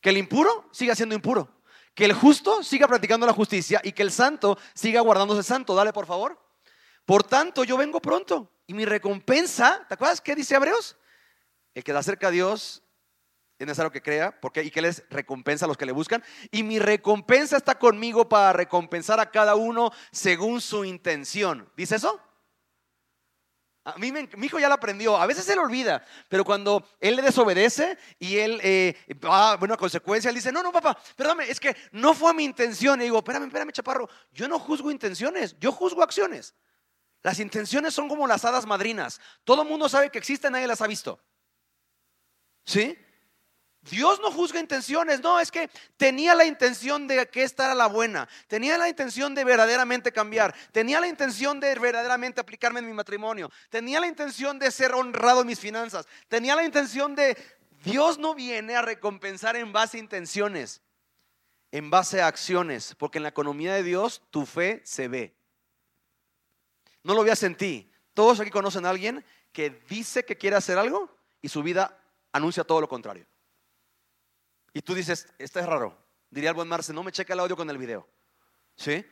[0.00, 1.48] Que el impuro siga siendo impuro.
[1.94, 5.74] Que el justo siga practicando la justicia y que el santo siga guardándose santo.
[5.74, 6.38] Dale, por favor.
[7.04, 10.96] Por tanto, yo vengo pronto y mi recompensa, ¿te acuerdas qué dice Hebreos?
[11.74, 12.82] El que da cerca a Dios
[13.58, 16.22] es necesario que crea, porque y que les recompensa a los que le buscan.
[16.50, 21.70] Y mi recompensa está conmigo para recompensar a cada uno según su intención.
[21.76, 22.20] ¿Dice eso?
[23.84, 25.16] A mí mi hijo ya lo aprendió.
[25.16, 29.56] A veces se le olvida, pero cuando él le desobedece y él eh, va a
[29.56, 33.00] una consecuencia, él dice: No, no, papá, perdóname, es que no fue mi intención.
[33.00, 34.08] Y digo: Espérame, espérame, chaparro.
[34.30, 36.54] Yo no juzgo intenciones, yo juzgo acciones.
[37.22, 39.20] Las intenciones son como las hadas madrinas.
[39.44, 41.20] Todo el mundo sabe que existen, nadie las ha visto.
[42.64, 42.96] ¿Sí?
[43.82, 47.86] Dios no juzga intenciones, no, es que tenía la intención de que esta era la
[47.86, 52.92] buena, tenía la intención de verdaderamente cambiar, tenía la intención de verdaderamente aplicarme en mi
[52.92, 57.36] matrimonio, tenía la intención de ser honrado en mis finanzas, tenía la intención de...
[57.82, 60.80] Dios no viene a recompensar en base a intenciones,
[61.72, 65.34] en base a acciones, porque en la economía de Dios tu fe se ve.
[67.02, 67.90] No lo veas en ti.
[68.14, 71.98] Todos aquí conocen a alguien que dice que quiere hacer algo y su vida
[72.30, 73.26] anuncia todo lo contrario.
[74.72, 75.96] Y tú dices, esto es raro.
[76.30, 78.08] Diría el buen Marce, no me checa el audio con el video.
[78.76, 79.04] ¿Sí?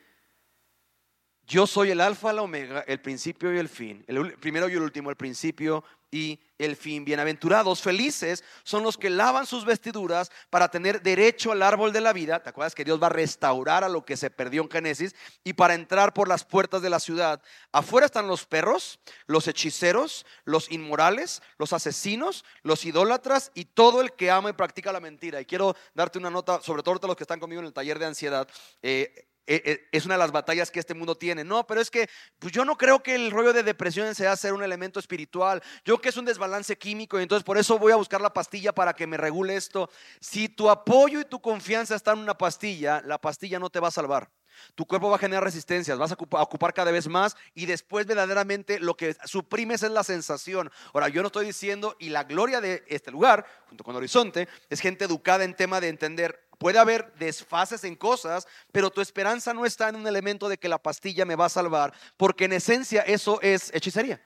[1.43, 4.05] Yo soy el alfa, la omega, el principio y el fin.
[4.07, 7.05] El primero y el último, el principio y el fin.
[7.05, 12.13] Bienaventurados, felices son los que lavan sus vestiduras para tener derecho al árbol de la
[12.13, 12.43] vida.
[12.43, 15.15] ¿Te acuerdas que Dios va a restaurar a lo que se perdió en Génesis?
[15.43, 17.43] Y para entrar por las puertas de la ciudad.
[17.73, 24.13] Afuera están los perros, los hechiceros, los inmorales, los asesinos, los idólatras y todo el
[24.13, 25.41] que ama y practica la mentira.
[25.41, 28.07] Y quiero darte una nota, sobre todo los que están conmigo en el taller de
[28.07, 28.47] ansiedad.
[28.83, 31.45] Eh, es una de las batallas que este mundo tiene.
[31.45, 34.53] No, pero es que pues yo no creo que el rollo de depresión sea ser
[34.53, 35.63] un elemento espiritual.
[35.85, 38.73] Yo que es un desbalance químico y entonces por eso voy a buscar la pastilla
[38.73, 39.91] para que me regule esto.
[40.21, 43.89] Si tu apoyo y tu confianza están en una pastilla, la pastilla no te va
[43.89, 44.31] a salvar.
[44.75, 48.79] Tu cuerpo va a generar resistencias, vas a ocupar cada vez más y después verdaderamente
[48.79, 50.71] lo que suprimes es la sensación.
[50.93, 54.81] Ahora, yo no estoy diciendo, y la gloria de este lugar, junto con Horizonte, es
[54.81, 59.65] gente educada en tema de entender Puede haber desfases en cosas, pero tu esperanza no
[59.65, 63.01] está en un elemento de que la pastilla me va a salvar, porque en esencia
[63.01, 64.23] eso es hechicería.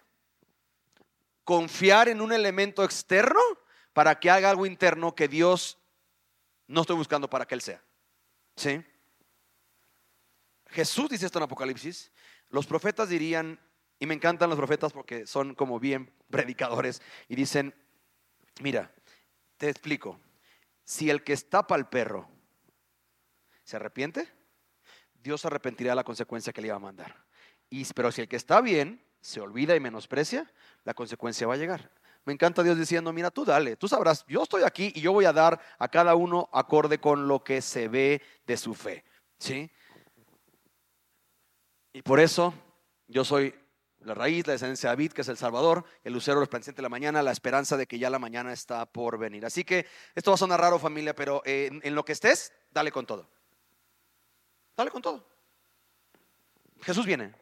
[1.44, 3.40] Confiar en un elemento externo
[3.92, 5.78] para que haga algo interno que Dios
[6.66, 7.80] no estoy buscando para que Él sea.
[8.56, 8.84] ¿Sí?
[10.70, 12.10] Jesús dice esto en Apocalipsis.
[12.48, 13.60] Los profetas dirían,
[14.00, 17.72] y me encantan los profetas porque son como bien predicadores, y dicen,
[18.60, 18.92] mira,
[19.56, 20.18] te explico,
[20.84, 22.28] si el que estapa al perro
[23.64, 24.28] se arrepiente,
[25.14, 27.24] Dios arrepentirá la consecuencia que le iba a mandar.
[27.70, 30.52] Y, pero si el que está bien se olvida y menosprecia,
[30.84, 31.90] la consecuencia va a llegar.
[32.26, 35.24] Me encanta Dios diciendo, mira, tú dale, tú sabrás, yo estoy aquí y yo voy
[35.24, 39.04] a dar a cada uno acorde con lo que se ve de su fe.
[39.38, 39.70] ¿Sí?
[41.92, 42.54] Y por eso
[43.08, 43.54] yo soy
[44.04, 46.88] la raíz, la esencia de David, que es el Salvador, el lucero resplandeciente de la
[46.88, 49.44] mañana, la esperanza de que ya la mañana está por venir.
[49.44, 52.92] Así que esto va a sonar raro familia, pero en, en lo que estés, dale
[52.92, 53.28] con todo.
[54.76, 55.26] Dale con todo.
[56.82, 57.34] Jesús viene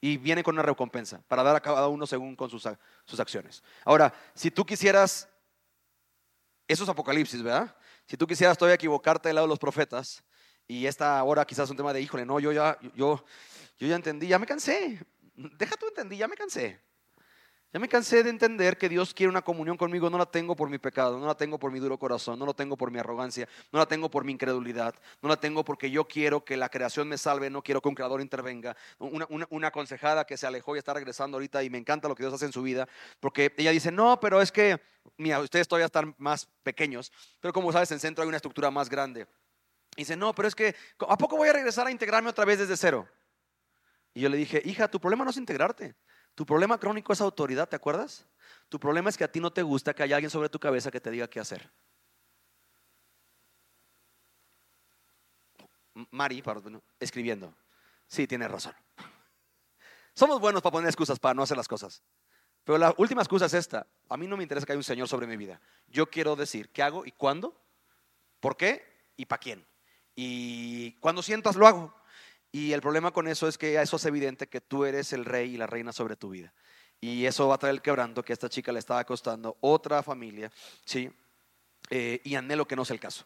[0.00, 2.68] y viene con una recompensa para dar a cada uno según con sus,
[3.04, 3.62] sus acciones.
[3.84, 5.28] Ahora, si tú quisieras,
[6.68, 7.74] eso es Apocalipsis, ¿verdad?
[8.06, 10.22] Si tú quisieras todavía equivocarte del lado de los profetas
[10.68, 13.24] y esta hora quizás es un tema de, híjole, no, yo ya, yo,
[13.78, 15.00] yo ya entendí, ya me cansé,
[15.36, 16.80] deja tú entendí, ya me cansé.
[17.72, 20.70] Ya me cansé de entender que Dios quiere una comunión conmigo, no la tengo por
[20.70, 23.46] mi pecado, no la tengo por mi duro corazón, no la tengo por mi arrogancia,
[23.70, 27.06] no la tengo por mi incredulidad, no la tengo porque yo quiero que la creación
[27.06, 28.76] me salve, no quiero que un creador intervenga.
[28.98, 32.22] Una, una, aconsejada que se alejó y está regresando ahorita y me encanta lo que
[32.22, 32.88] Dios hace en su vida,
[33.20, 34.80] porque ella dice, no, pero es que,
[35.18, 38.88] mira, ustedes todavía están más pequeños, pero como sabes, en centro hay una estructura más
[38.88, 39.26] grande.
[39.96, 40.74] Y dice, no, pero es que,
[41.06, 43.06] ¿a poco voy a regresar a integrarme otra vez desde cero?
[44.16, 45.94] Y yo le dije, hija, tu problema no es integrarte.
[46.34, 48.26] Tu problema crónico es autoridad, ¿te acuerdas?
[48.70, 50.90] Tu problema es que a ti no te gusta que haya alguien sobre tu cabeza
[50.90, 51.70] que te diga qué hacer.
[56.10, 57.54] Mari, perdón, escribiendo.
[58.06, 58.72] Sí, tienes razón.
[60.14, 62.02] Somos buenos para poner excusas para no hacer las cosas.
[62.64, 63.86] Pero la última excusa es esta.
[64.08, 65.60] A mí no me interesa que haya un Señor sobre mi vida.
[65.88, 67.54] Yo quiero decir qué hago y cuándo,
[68.40, 68.82] por qué
[69.14, 69.66] y para quién.
[70.14, 71.94] Y cuando sientas lo hago.
[72.52, 75.54] Y el problema con eso es que eso es evidente que tú eres el rey
[75.54, 76.52] y la reina sobre tu vida.
[77.00, 80.02] Y eso va a traer el quebranto que a esta chica le estaba costando otra
[80.02, 80.50] familia,
[80.84, 81.10] ¿sí?
[81.90, 83.24] Eh, y anhelo que no sea el caso.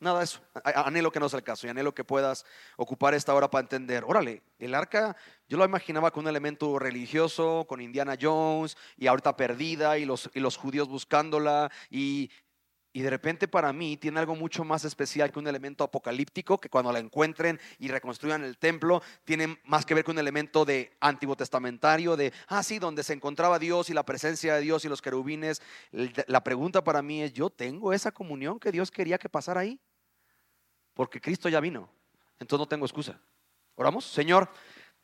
[0.00, 0.40] Nada de eso.
[0.64, 2.46] Anhelo que no sea el caso y anhelo que puedas
[2.78, 4.02] ocupar esta hora para entender.
[4.06, 5.14] Órale, el arca,
[5.46, 10.30] yo lo imaginaba con un elemento religioso, con Indiana Jones y ahorita perdida y los,
[10.32, 12.30] y los judíos buscándola y
[12.92, 16.68] y de repente para mí tiene algo mucho más especial que un elemento apocalíptico, que
[16.68, 20.96] cuando la encuentren y reconstruyan el templo, tiene más que ver con un elemento de
[21.00, 24.88] antiguo testamentario, de, ah, sí, donde se encontraba Dios y la presencia de Dios y
[24.88, 25.62] los querubines.
[26.26, 29.78] La pregunta para mí es, ¿yo tengo esa comunión que Dios quería que pasara ahí?
[30.94, 31.88] Porque Cristo ya vino,
[32.40, 33.20] entonces no tengo excusa.
[33.76, 34.50] Oramos, Señor,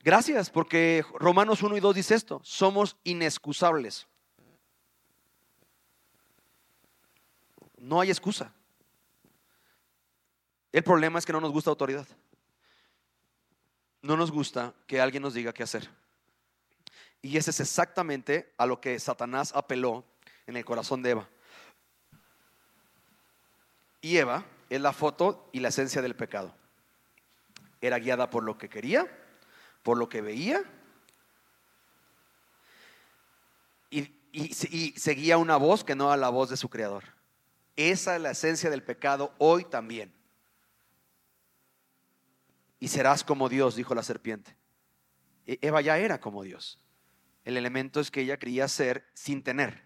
[0.01, 4.09] gracias porque Romanos 1 y 2 dice esto, somos inexcusables.
[7.87, 8.53] No hay excusa.
[10.73, 12.05] El problema es que no nos gusta autoridad.
[14.03, 15.89] No nos gusta que alguien nos diga qué hacer.
[17.23, 20.05] Y ese es exactamente a lo que Satanás apeló
[20.49, 21.29] en el corazón de Eva.
[24.01, 26.53] Y Eva es la foto y la esencia del pecado.
[27.81, 29.07] Era guiada por lo que quería,
[29.85, 30.65] por lo que veía,
[33.91, 34.13] y,
[34.99, 37.16] seguía una voz que no era la voz de su creador.
[37.77, 40.13] Esa es la esencia del pecado hoy también.
[42.81, 44.57] Y serás como Dios, dijo la serpiente.
[45.47, 46.81] E, Eva ya era como Dios.
[47.45, 49.83] El elemento es que ella quería ser sin tener.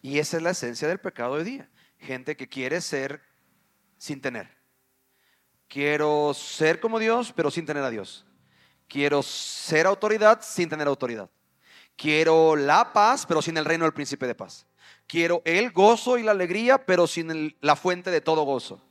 [0.00, 1.68] Y esa es la esencia del pecado hoy día.
[1.98, 3.20] Gente que quiere ser
[3.98, 4.56] sin tener.
[5.68, 8.24] Quiero ser como Dios, pero sin tener a Dios.
[8.88, 11.28] Quiero ser autoridad sin tener autoridad.
[11.96, 14.66] Quiero la paz, pero sin el reino del príncipe de paz.
[15.06, 18.82] Quiero el gozo y la alegría, pero sin la fuente de todo gozo.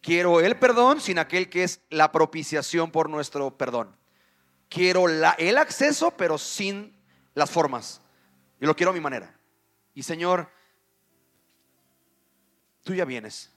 [0.00, 3.96] Quiero el perdón sin aquel que es la propiciación por nuestro perdón.
[4.68, 6.94] Quiero el acceso, pero sin
[7.34, 8.00] las formas.
[8.60, 9.38] Y lo quiero a mi manera.
[9.94, 10.48] Y Señor,
[12.82, 13.50] tú ya vienes.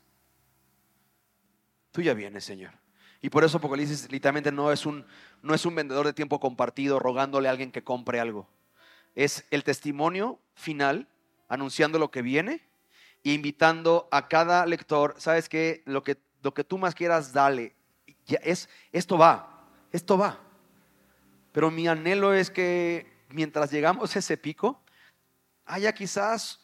[1.92, 2.74] Tú ya vienes, Señor.
[3.22, 5.06] Y por eso Apocalipsis literalmente no es un,
[5.42, 8.48] no es un vendedor de tiempo compartido rogándole a alguien que compre algo.
[9.16, 11.08] Es el testimonio final
[11.48, 12.68] anunciando lo que viene
[13.24, 15.84] e invitando a cada lector, ¿sabes qué?
[15.86, 17.76] Lo que, lo que tú más quieras, dale.
[18.26, 20.40] Ya es, esto va, esto va.
[21.52, 24.82] Pero mi anhelo es que mientras llegamos a ese pico,
[25.66, 26.60] haya quizás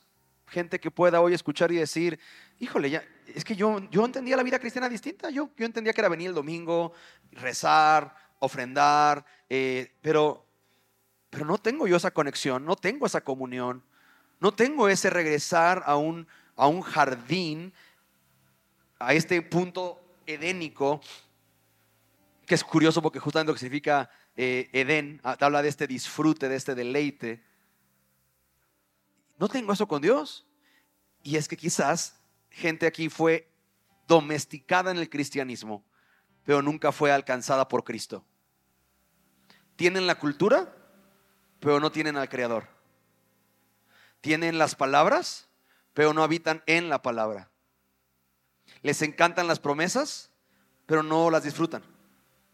[0.47, 2.19] gente que pueda hoy escuchar y decir,
[2.59, 5.29] híjole, ya, es que yo, yo entendía la vida cristiana distinta.
[5.29, 6.93] Yo, yo entendía que era venir el domingo,
[7.31, 10.45] rezar, ofrendar, eh, pero,
[11.29, 13.83] pero no tengo yo esa conexión, no tengo esa comunión,
[14.41, 17.71] no tengo ese regresar a un, a un jardín,
[18.99, 20.99] a este punto edénico,
[22.47, 26.49] que es curioso porque justamente lo que significa eh, Edén, ah, habla de este disfrute,
[26.49, 27.43] de este deleite.
[29.37, 30.47] No tengo eso con Dios.
[31.21, 32.19] Y es que quizás
[32.49, 33.47] gente aquí fue
[34.07, 35.85] domesticada en el cristianismo,
[36.43, 38.25] pero nunca fue alcanzada por Cristo.
[39.75, 40.75] Tienen la cultura,
[41.59, 42.80] pero no tienen al Creador.
[44.21, 45.49] Tienen las palabras,
[45.93, 47.49] pero no habitan en la palabra.
[48.83, 50.31] Les encantan las promesas,
[50.85, 51.83] pero no las disfrutan.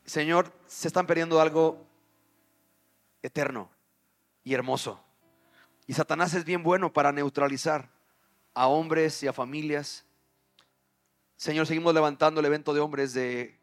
[0.06, 1.86] Señor, se están perdiendo algo
[3.22, 3.70] eterno
[4.44, 5.04] y hermoso.
[5.86, 7.90] Y Satanás es bien bueno para neutralizar
[8.54, 10.06] a hombres y a familias.
[11.36, 13.60] Señor, seguimos levantando el evento de hombres de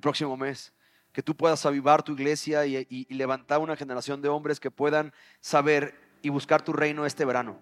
[0.00, 0.72] próximo mes.
[1.12, 5.12] Que tú puedas avivar tu iglesia y, y levantar una generación de hombres que puedan
[5.40, 7.58] saber y buscar tu reino este verano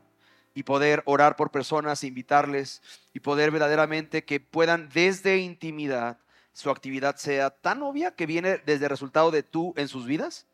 [0.54, 2.82] y poder orar por personas, invitarles
[3.12, 6.18] y poder verdaderamente que puedan desde intimidad
[6.56, 10.46] su actividad sea tan obvia que viene desde el resultado de tú en sus vidas,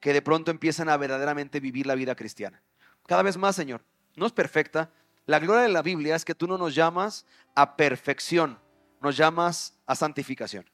[0.00, 2.60] que de pronto empiezan a verdaderamente vivir la vida cristiana.
[3.06, 3.82] Cada vez más, Señor,
[4.16, 4.90] no es perfecta.
[5.24, 8.58] La gloria de la Biblia es que tú no nos llamas a perfección,
[9.00, 10.66] nos llamas a santificación.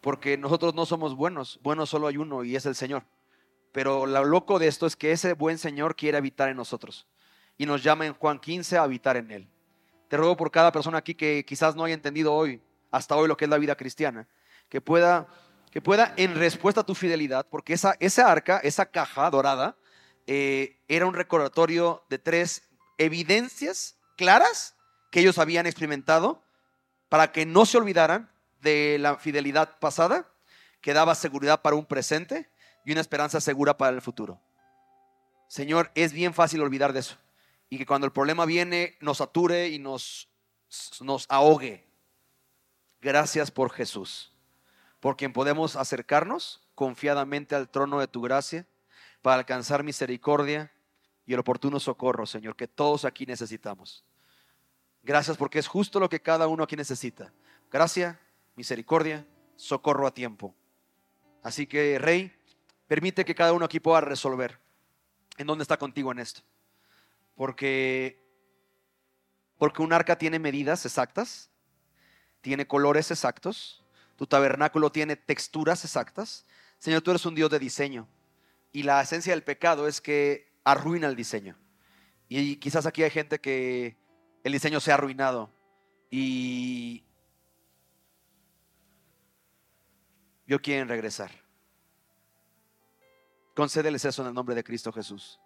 [0.00, 3.04] Porque nosotros no somos buenos, bueno solo hay uno y es el Señor.
[3.72, 7.06] Pero lo loco de esto es que ese buen Señor quiere habitar en nosotros
[7.56, 9.48] y nos llama en Juan 15 a habitar en Él.
[10.08, 12.60] Te ruego por cada persona aquí que quizás no haya entendido hoy
[12.90, 14.26] hasta hoy lo que es la vida cristiana,
[14.68, 15.28] que pueda,
[15.70, 19.76] que pueda en respuesta a tu fidelidad, porque esa, esa arca, esa caja dorada,
[20.26, 22.62] eh, era un recordatorio de tres
[22.98, 24.74] evidencias claras
[25.10, 26.42] que ellos habían experimentado
[27.08, 30.28] para que no se olvidaran de la fidelidad pasada,
[30.80, 32.48] que daba seguridad para un presente
[32.84, 34.40] y una esperanza segura para el futuro.
[35.48, 37.16] Señor, es bien fácil olvidar de eso.
[37.68, 40.28] Y que cuando el problema viene nos sature y nos,
[41.00, 41.86] nos ahogue.
[43.00, 44.32] Gracias por Jesús,
[45.00, 48.66] por quien podemos acercarnos confiadamente al trono de tu gracia
[49.22, 50.72] para alcanzar misericordia
[51.26, 54.04] y el oportuno socorro, Señor, que todos aquí necesitamos.
[55.02, 57.32] Gracias porque es justo lo que cada uno aquí necesita.
[57.70, 58.20] Gracia,
[58.56, 59.26] misericordia,
[59.56, 60.54] socorro a tiempo.
[61.42, 62.36] Así que, Rey,
[62.90, 64.58] permite que cada uno aquí pueda resolver
[65.38, 66.40] en dónde está contigo en esto.
[67.36, 68.20] Porque,
[69.58, 71.50] porque un arca tiene medidas exactas
[72.40, 73.84] tiene colores exactos,
[74.16, 76.46] tu tabernáculo tiene texturas exactas.
[76.78, 78.08] Señor, tú eres un Dios de diseño.
[78.72, 81.56] Y la esencia del pecado es que arruina el diseño.
[82.28, 83.96] Y quizás aquí hay gente que
[84.44, 85.50] el diseño se ha arruinado.
[86.10, 87.04] Y
[90.46, 91.30] yo quieren regresar.
[93.54, 95.38] Concédeles eso en el nombre de Cristo Jesús.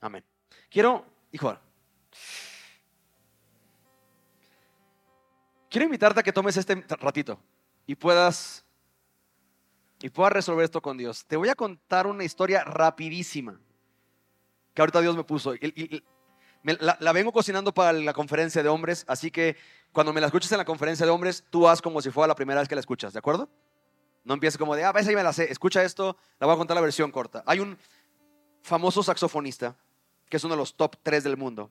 [0.00, 0.24] Amén.
[0.70, 1.56] Quiero, hijo,
[5.70, 7.38] Quiero invitarte a que tomes este ratito
[7.86, 8.64] y puedas
[10.00, 11.24] y resolver esto con Dios.
[11.26, 13.60] Te voy a contar una historia rapidísima
[14.72, 15.54] que ahorita Dios me puso.
[15.54, 16.02] Y,
[16.62, 19.56] la, vengo cocinando para la conferencia de hombres, así que
[19.92, 22.34] cuando me la escuches en la conferencia de hombres, tú haz como si fuera la
[22.34, 23.48] primera vez que la escuchas, ¿de acuerdo?
[24.24, 26.58] No empieces como de, ah, ves ahí me la sé, escucha esto, la voy a
[26.58, 27.42] contar la versión corta.
[27.46, 27.78] Hay un
[28.62, 29.76] famoso saxofonista
[30.28, 31.70] que es uno de los top 3 del mundo,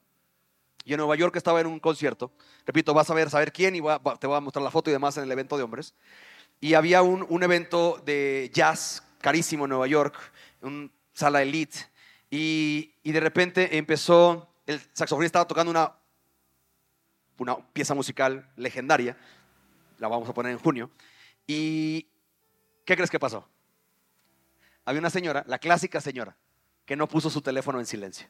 [0.88, 2.32] y en Nueva York estaba en un concierto.
[2.66, 5.18] Repito, vas a ver, saber quién y te voy a mostrar la foto y demás
[5.18, 5.94] en el evento de hombres.
[6.62, 10.16] Y había un, evento de jazz carísimo en Nueva York,
[10.62, 11.78] una sala elite.
[12.30, 15.92] Y, de repente empezó, el saxofonista estaba tocando una,
[17.38, 19.18] una pieza musical legendaria,
[20.00, 20.90] la vamos a poner en junio.
[21.46, 22.08] ¿Y
[22.88, 23.48] qué crees que pasó?
[24.86, 26.38] Había una señora, la clásica señora,
[26.86, 28.28] que no puso su teléfono en silencio.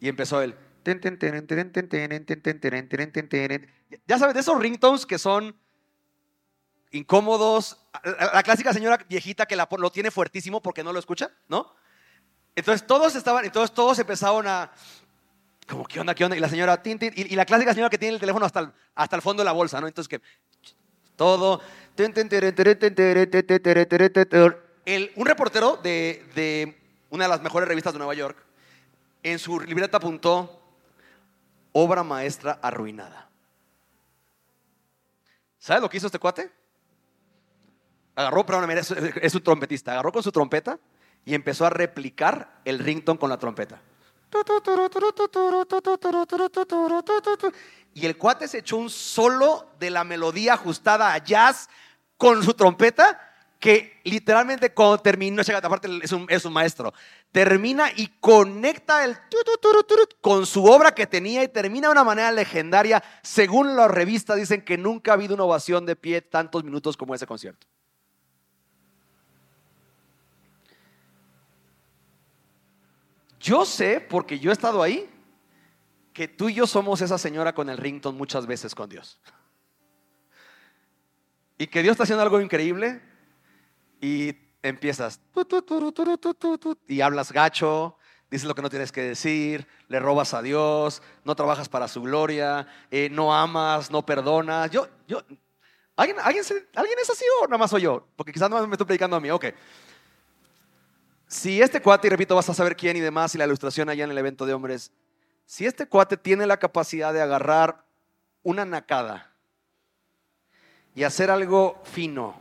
[0.00, 0.56] Y empezó el...
[4.06, 5.56] Ya sabes, de esos ringtones que son
[6.90, 7.86] incómodos.
[8.32, 11.74] La clásica señora viejita que lo tiene fuertísimo porque no lo escucha, ¿no?
[12.54, 14.72] Entonces todos estaban, entonces todos empezaron a...
[15.66, 16.36] Como, ¿qué onda, qué onda?
[16.36, 19.42] Y la señora, y, la clásica señora que tiene el teléfono hasta hasta el fondo
[19.42, 19.86] de la bolsa, ¿no?
[19.86, 20.20] Entonces que
[21.16, 21.60] todo...
[25.16, 26.76] Un reportero de, de
[27.10, 28.36] una de las mejores revistas de Nueva York
[29.22, 30.60] en su libreta apuntó
[31.72, 33.30] obra maestra arruinada.
[35.58, 36.50] ¿Sabes lo que hizo este cuate?
[38.16, 40.78] Agarró, perdón, es, es un trompetista, agarró con su trompeta
[41.24, 43.80] y empezó a replicar el rington con la trompeta.
[47.94, 51.68] Y el cuate se echó un solo de la melodía ajustada a jazz
[52.16, 53.20] con su trompeta
[53.64, 56.92] que literalmente cuando terminó, aparte es un, es un maestro,
[57.32, 59.16] termina y conecta el
[60.20, 63.02] con su obra que tenía y termina de una manera legendaria.
[63.22, 67.14] Según la revista dicen que nunca ha habido una ovación de pie tantos minutos como
[67.14, 67.66] ese concierto.
[73.44, 75.06] Yo sé, porque yo he estado ahí,
[76.14, 79.20] que tú y yo somos esa señora con el rington muchas veces con Dios.
[81.58, 83.02] Y que Dios está haciendo algo increíble
[84.00, 85.20] y empiezas
[86.88, 87.98] y hablas gacho,
[88.30, 92.00] dices lo que no tienes que decir, le robas a Dios, no trabajas para su
[92.00, 94.70] gloria, eh, no amas, no perdonas.
[94.70, 95.22] Yo, yo,
[95.96, 98.08] ¿alguien, alguien, ¿alguien es así o nada más soy yo?
[98.16, 99.44] Porque quizás no me estoy predicando a mí, ok.
[101.34, 104.04] Si este cuate, y repito, vas a saber quién y demás, y la ilustración allá
[104.04, 104.92] en el evento de hombres,
[105.44, 107.84] si este cuate tiene la capacidad de agarrar
[108.44, 109.32] una nacada
[110.94, 112.40] y hacer algo fino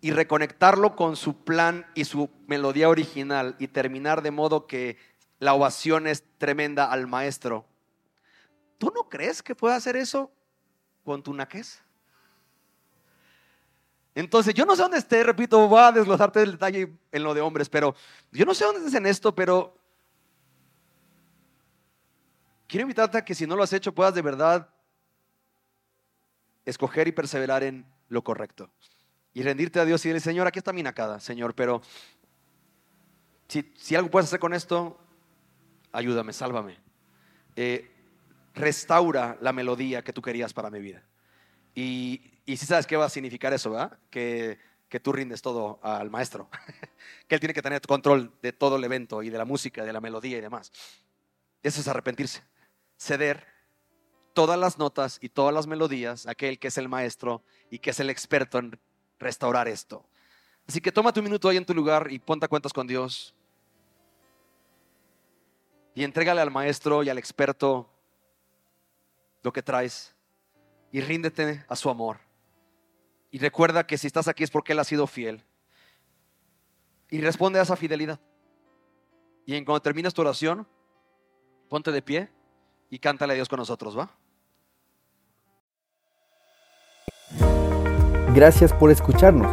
[0.00, 4.98] y reconectarlo con su plan y su melodía original y terminar de modo que
[5.40, 7.66] la ovación es tremenda al maestro,
[8.78, 10.30] ¿tú no crees que pueda hacer eso
[11.04, 11.82] con tu naquez?
[14.16, 17.42] Entonces, yo no sé dónde esté, repito, voy a desglosarte el detalle en lo de
[17.42, 17.94] hombres, pero
[18.32, 19.76] yo no sé dónde estés en esto, pero
[22.66, 24.70] quiero invitarte a que si no lo has hecho, puedas de verdad
[26.64, 28.70] escoger y perseverar en lo correcto.
[29.34, 31.82] Y rendirte a Dios y decirle, Señor, aquí está mi nacada, Señor, pero
[33.48, 34.98] si, algo puedes hacer con esto,
[35.92, 36.78] ayúdame, sálvame.
[37.54, 37.90] Eh,
[38.54, 41.02] restaura la melodía que tú querías para mi vida.
[41.74, 43.98] Y, y si sabes qué va a significar eso, ¿verdad?
[44.08, 46.48] Que, que tú rindes todo al maestro,
[47.28, 49.92] que él tiene que tener control de todo el evento y de la música, de
[49.92, 50.70] la melodía y demás.
[51.62, 52.44] Eso es arrepentirse,
[52.96, 53.44] ceder
[54.32, 57.90] todas las notas y todas las melodías a aquel que es el maestro y que
[57.90, 58.78] es el experto en
[59.18, 60.06] restaurar esto.
[60.68, 63.34] Así que toma tu minuto ahí en tu lugar y ponte cuentas con Dios.
[65.94, 67.88] Y entrégale al maestro y al experto
[69.42, 70.14] lo que traes
[70.92, 72.25] y ríndete a su amor.
[73.36, 75.44] Y recuerda que si estás aquí es porque Él ha sido fiel.
[77.10, 78.18] Y responde a esa fidelidad.
[79.44, 80.66] Y en cuando termines tu oración,
[81.68, 82.30] ponte de pie
[82.88, 84.16] y cántale a Dios con nosotros, ¿va?
[88.34, 89.52] Gracias por escucharnos.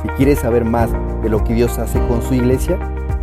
[0.00, 2.78] Si quieres saber más de lo que Dios hace con su iglesia,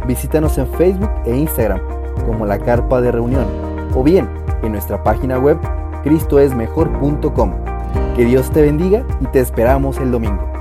[0.05, 1.81] visítanos en Facebook e Instagram
[2.27, 3.47] como la Carpa de Reunión
[3.95, 4.29] o bien
[4.61, 5.57] en nuestra página web
[6.03, 7.74] cristoesmejor.com.
[8.15, 10.54] Que Dios te bendiga y te esperamos el domingo.